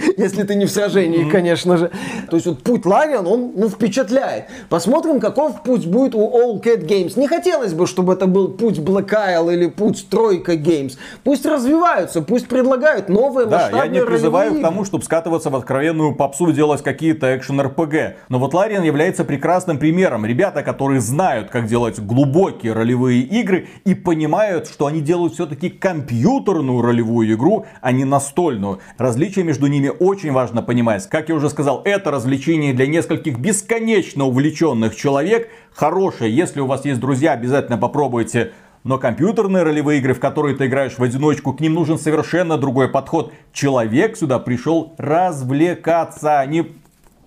[0.16, 1.90] Если ты не в сражении, конечно же.
[2.30, 4.46] То есть вот путь Лариан, он ну, впечатляет.
[4.68, 7.18] Посмотрим, каков путь будет у All Cat Games.
[7.18, 10.96] Не хотелось бы, чтобы это был путь Black Isle или путь Тройка Games.
[11.24, 15.56] Пусть развиваются, пусть предлагают новые Да, масштабные я не призываю к тому, чтобы скатываться в
[15.56, 18.14] откровенную попсу, делать какие-то экшен-РПГ.
[18.28, 20.24] Но вот Лариан является прекрасным примером.
[20.24, 26.82] Ребята, которые знают, как делать глубокие ролевые игры и понимают, что они делают все-таки компьютерную
[26.82, 28.80] ролевую игру, а не настольную.
[28.98, 31.08] Различие между ними очень важно понимать.
[31.08, 35.48] Как я уже сказал, это развлечение для нескольких бесконечно увлеченных человек.
[35.72, 38.52] Хорошее, если у вас есть друзья, обязательно попробуйте.
[38.82, 42.88] Но компьютерные ролевые игры, в которые ты играешь в одиночку, к ним нужен совершенно другой
[42.88, 43.32] подход.
[43.52, 46.66] Человек сюда пришел развлекаться, а не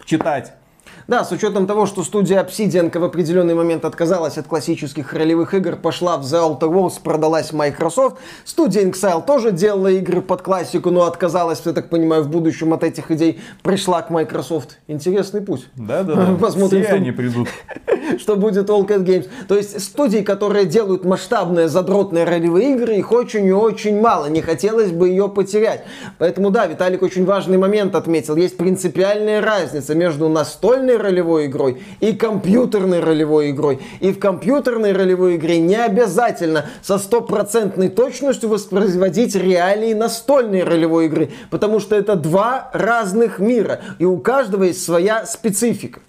[0.06, 0.54] читать.
[1.08, 5.76] Да, с учетом того, что студия Obsidian в определенный момент отказалась от классических ролевых игр,
[5.76, 8.18] пошла в The Outer Worlds, продалась Microsoft.
[8.46, 12.84] Студия Inxile тоже делала игры под классику, но отказалась, я так понимаю, в будущем от
[12.84, 14.80] этих идей, пришла к Microsoft.
[14.88, 15.68] Интересный путь.
[15.76, 17.50] Да-да-да, Посмотрим, все что- они придут.
[18.20, 19.28] что будет All Cat Games.
[19.48, 24.28] То есть студии, которые делают масштабные задротные ролевые игры, их очень и очень мало.
[24.28, 25.84] Не хотелось бы ее потерять.
[26.18, 28.36] Поэтому да, Виталик очень важный момент отметил.
[28.36, 33.80] Есть принципиальная разница между настольной настольной ролевой игрой и компьютерной ролевой игрой.
[34.00, 41.30] И в компьютерной ролевой игре не обязательно со стопроцентной точностью воспроизводить реалии настольной ролевой игры,
[41.50, 46.00] потому что это два разных мира, и у каждого есть своя специфика.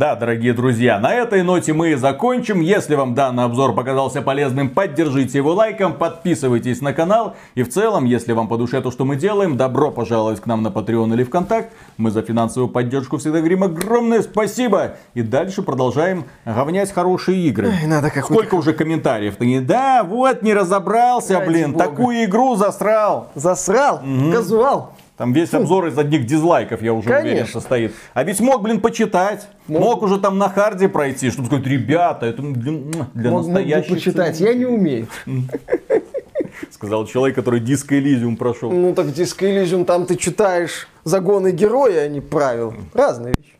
[0.00, 2.62] Да, дорогие друзья, на этой ноте мы и закончим.
[2.62, 7.36] Если вам данный обзор показался полезным, поддержите его лайком, подписывайтесь на канал.
[7.54, 10.62] И в целом, если вам по душе то, что мы делаем, добро пожаловать к нам
[10.62, 11.70] на Patreon или ВКонтакт.
[11.98, 14.92] Мы за финансовую поддержку всегда говорим огромное спасибо.
[15.12, 17.68] И дальше продолжаем говнять хорошие игры.
[17.68, 19.36] Ай, надо Сколько уже комментариев?
[19.36, 21.84] Ты, да, вот, не разобрался, Ради блин, бога.
[21.84, 23.28] такую игру засрал.
[23.34, 23.96] Засрал?
[23.96, 24.32] Угу.
[24.32, 24.94] Казуал.
[25.20, 27.30] Там весь обзор из одних дизлайков, я уже Конечно.
[27.30, 27.92] уверен, состоит.
[28.14, 29.48] А ведь мог, блин, почитать.
[29.66, 33.44] Мог, мог уже там на hard е пройти, чтобы сказать, ребята, это для, для мог,
[33.44, 33.90] настоящих...
[33.90, 35.08] Мог почитать, я не умею.
[36.70, 38.72] Сказал человек, который Disco Elysium прошел.
[38.72, 42.72] Ну так Disco Elysium, там ты читаешь загоны героя, а не правил.
[42.94, 43.52] Разные вещи.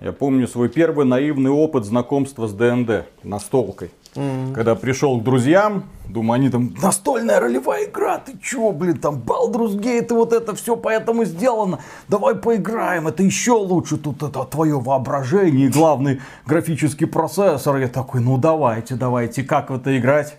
[0.00, 3.90] Я помню свой первый наивный опыт знакомства с ДНД настолкой.
[4.14, 4.52] Mm.
[4.52, 9.74] Когда пришел к друзьям, думаю, они там, настольная ролевая игра, ты чё, блин, там Baldur's
[9.78, 14.78] Gate и вот это все поэтому сделано, давай поиграем, это еще лучше, тут это твое
[14.78, 17.78] воображение главный графический процессор.
[17.78, 20.36] Я такой, ну давайте, давайте, как в это играть?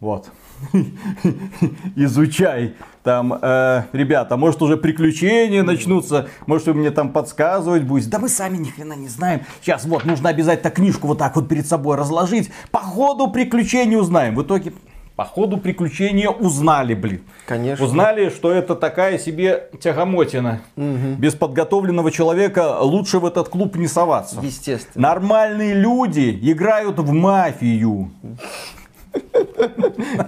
[0.00, 0.30] Вот,
[1.96, 2.74] изучай.
[3.02, 8.10] Там, э, ребята, может уже приключения начнутся, может вы мне там подсказывать будете.
[8.10, 9.40] Да мы сами ни хрена не знаем.
[9.62, 12.50] Сейчас вот нужно обязательно книжку вот так вот перед собой разложить.
[12.70, 14.34] По ходу приключений узнаем.
[14.34, 14.72] В итоге
[15.20, 17.20] по ходу приключения узнали, блин.
[17.46, 17.84] Конечно.
[17.84, 20.62] Узнали, что это такая себе тягомотина.
[20.76, 21.16] Угу.
[21.18, 24.40] Без подготовленного человека лучше в этот клуб не соваться.
[24.42, 25.08] Естественно.
[25.08, 28.10] Нормальные люди играют в мафию.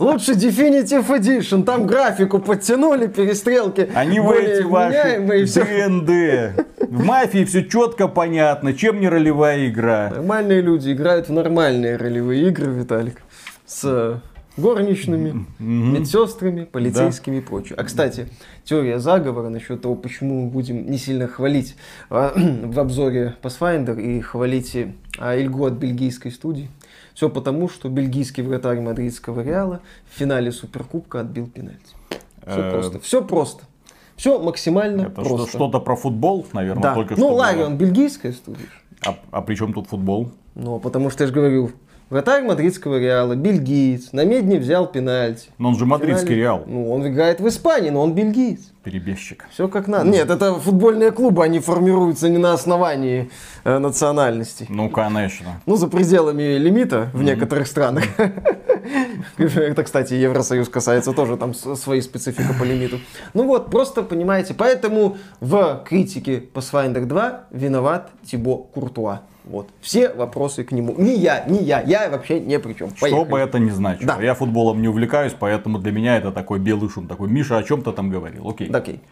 [0.00, 1.64] Лучше Definitive Edition.
[1.64, 3.88] Там графику подтянули, перестрелки.
[3.94, 6.88] Они в эти ваши ДНД.
[6.88, 8.74] В мафии все четко понятно.
[8.74, 10.10] Чем не ролевая игра?
[10.10, 13.22] Нормальные люди играют в нормальные ролевые игры, Виталик.
[13.66, 14.20] С
[14.56, 17.40] горничными, медсестрами, полицейскими да.
[17.40, 17.74] и прочее.
[17.78, 18.28] А, кстати,
[18.64, 21.76] теория заговора насчет того, почему мы будем не сильно хвалить
[22.10, 24.76] а, в обзоре Pathfinder и хвалить
[25.18, 26.68] а, Ильгу от бельгийской студии.
[27.14, 31.94] Все потому, что бельгийский вратарь мадридского Реала в финале Суперкубка отбил пенальти.
[32.46, 33.00] Все э, просто.
[33.00, 33.64] Все просто.
[34.16, 35.56] Все максимально Это просто.
[35.56, 36.94] Что-то про футбол, наверное, да.
[36.94, 37.28] только ну, что.
[37.28, 38.66] Ну, Ларион, бельгийская студия.
[39.04, 40.30] А, а при чем тут футбол?
[40.54, 41.72] Ну, потому что я же говорил,
[42.12, 45.48] Вратарь мадридского Реала, бельгиец, на медне взял пенальти.
[45.56, 46.62] Но он же мадридский Реал.
[46.66, 48.60] Ну, он играет в Испании, но он бельгиец.
[48.84, 49.46] Перебежчик.
[49.50, 50.10] Все как надо.
[50.10, 53.30] Нет, это футбольные клубы, они формируются не на основании
[53.64, 54.66] э, национальности.
[54.68, 55.62] Ну, конечно.
[55.64, 57.24] Ну, за пределами лимита в mm-hmm.
[57.24, 58.04] некоторых странах.
[59.38, 62.98] Это, кстати, Евросоюз касается тоже там своей специфики по лимиту.
[63.32, 69.22] Ну вот, просто понимаете, поэтому в критике Pathfinder 2 виноват Тибо Куртуа.
[69.45, 69.68] Вот.
[69.80, 70.95] Все вопросы к нему.
[70.97, 71.80] Не я, не я.
[71.80, 72.90] Я вообще не при чем.
[72.90, 73.22] Поехали.
[73.22, 74.14] Что бы это ни значило.
[74.16, 74.22] Да.
[74.22, 77.09] Я футболом не увлекаюсь, поэтому для меня это такой белый шум.
[77.09, 78.49] Такой, Миша о чем-то там говорил.
[78.49, 78.70] Окей.
[78.70, 79.01] Окей.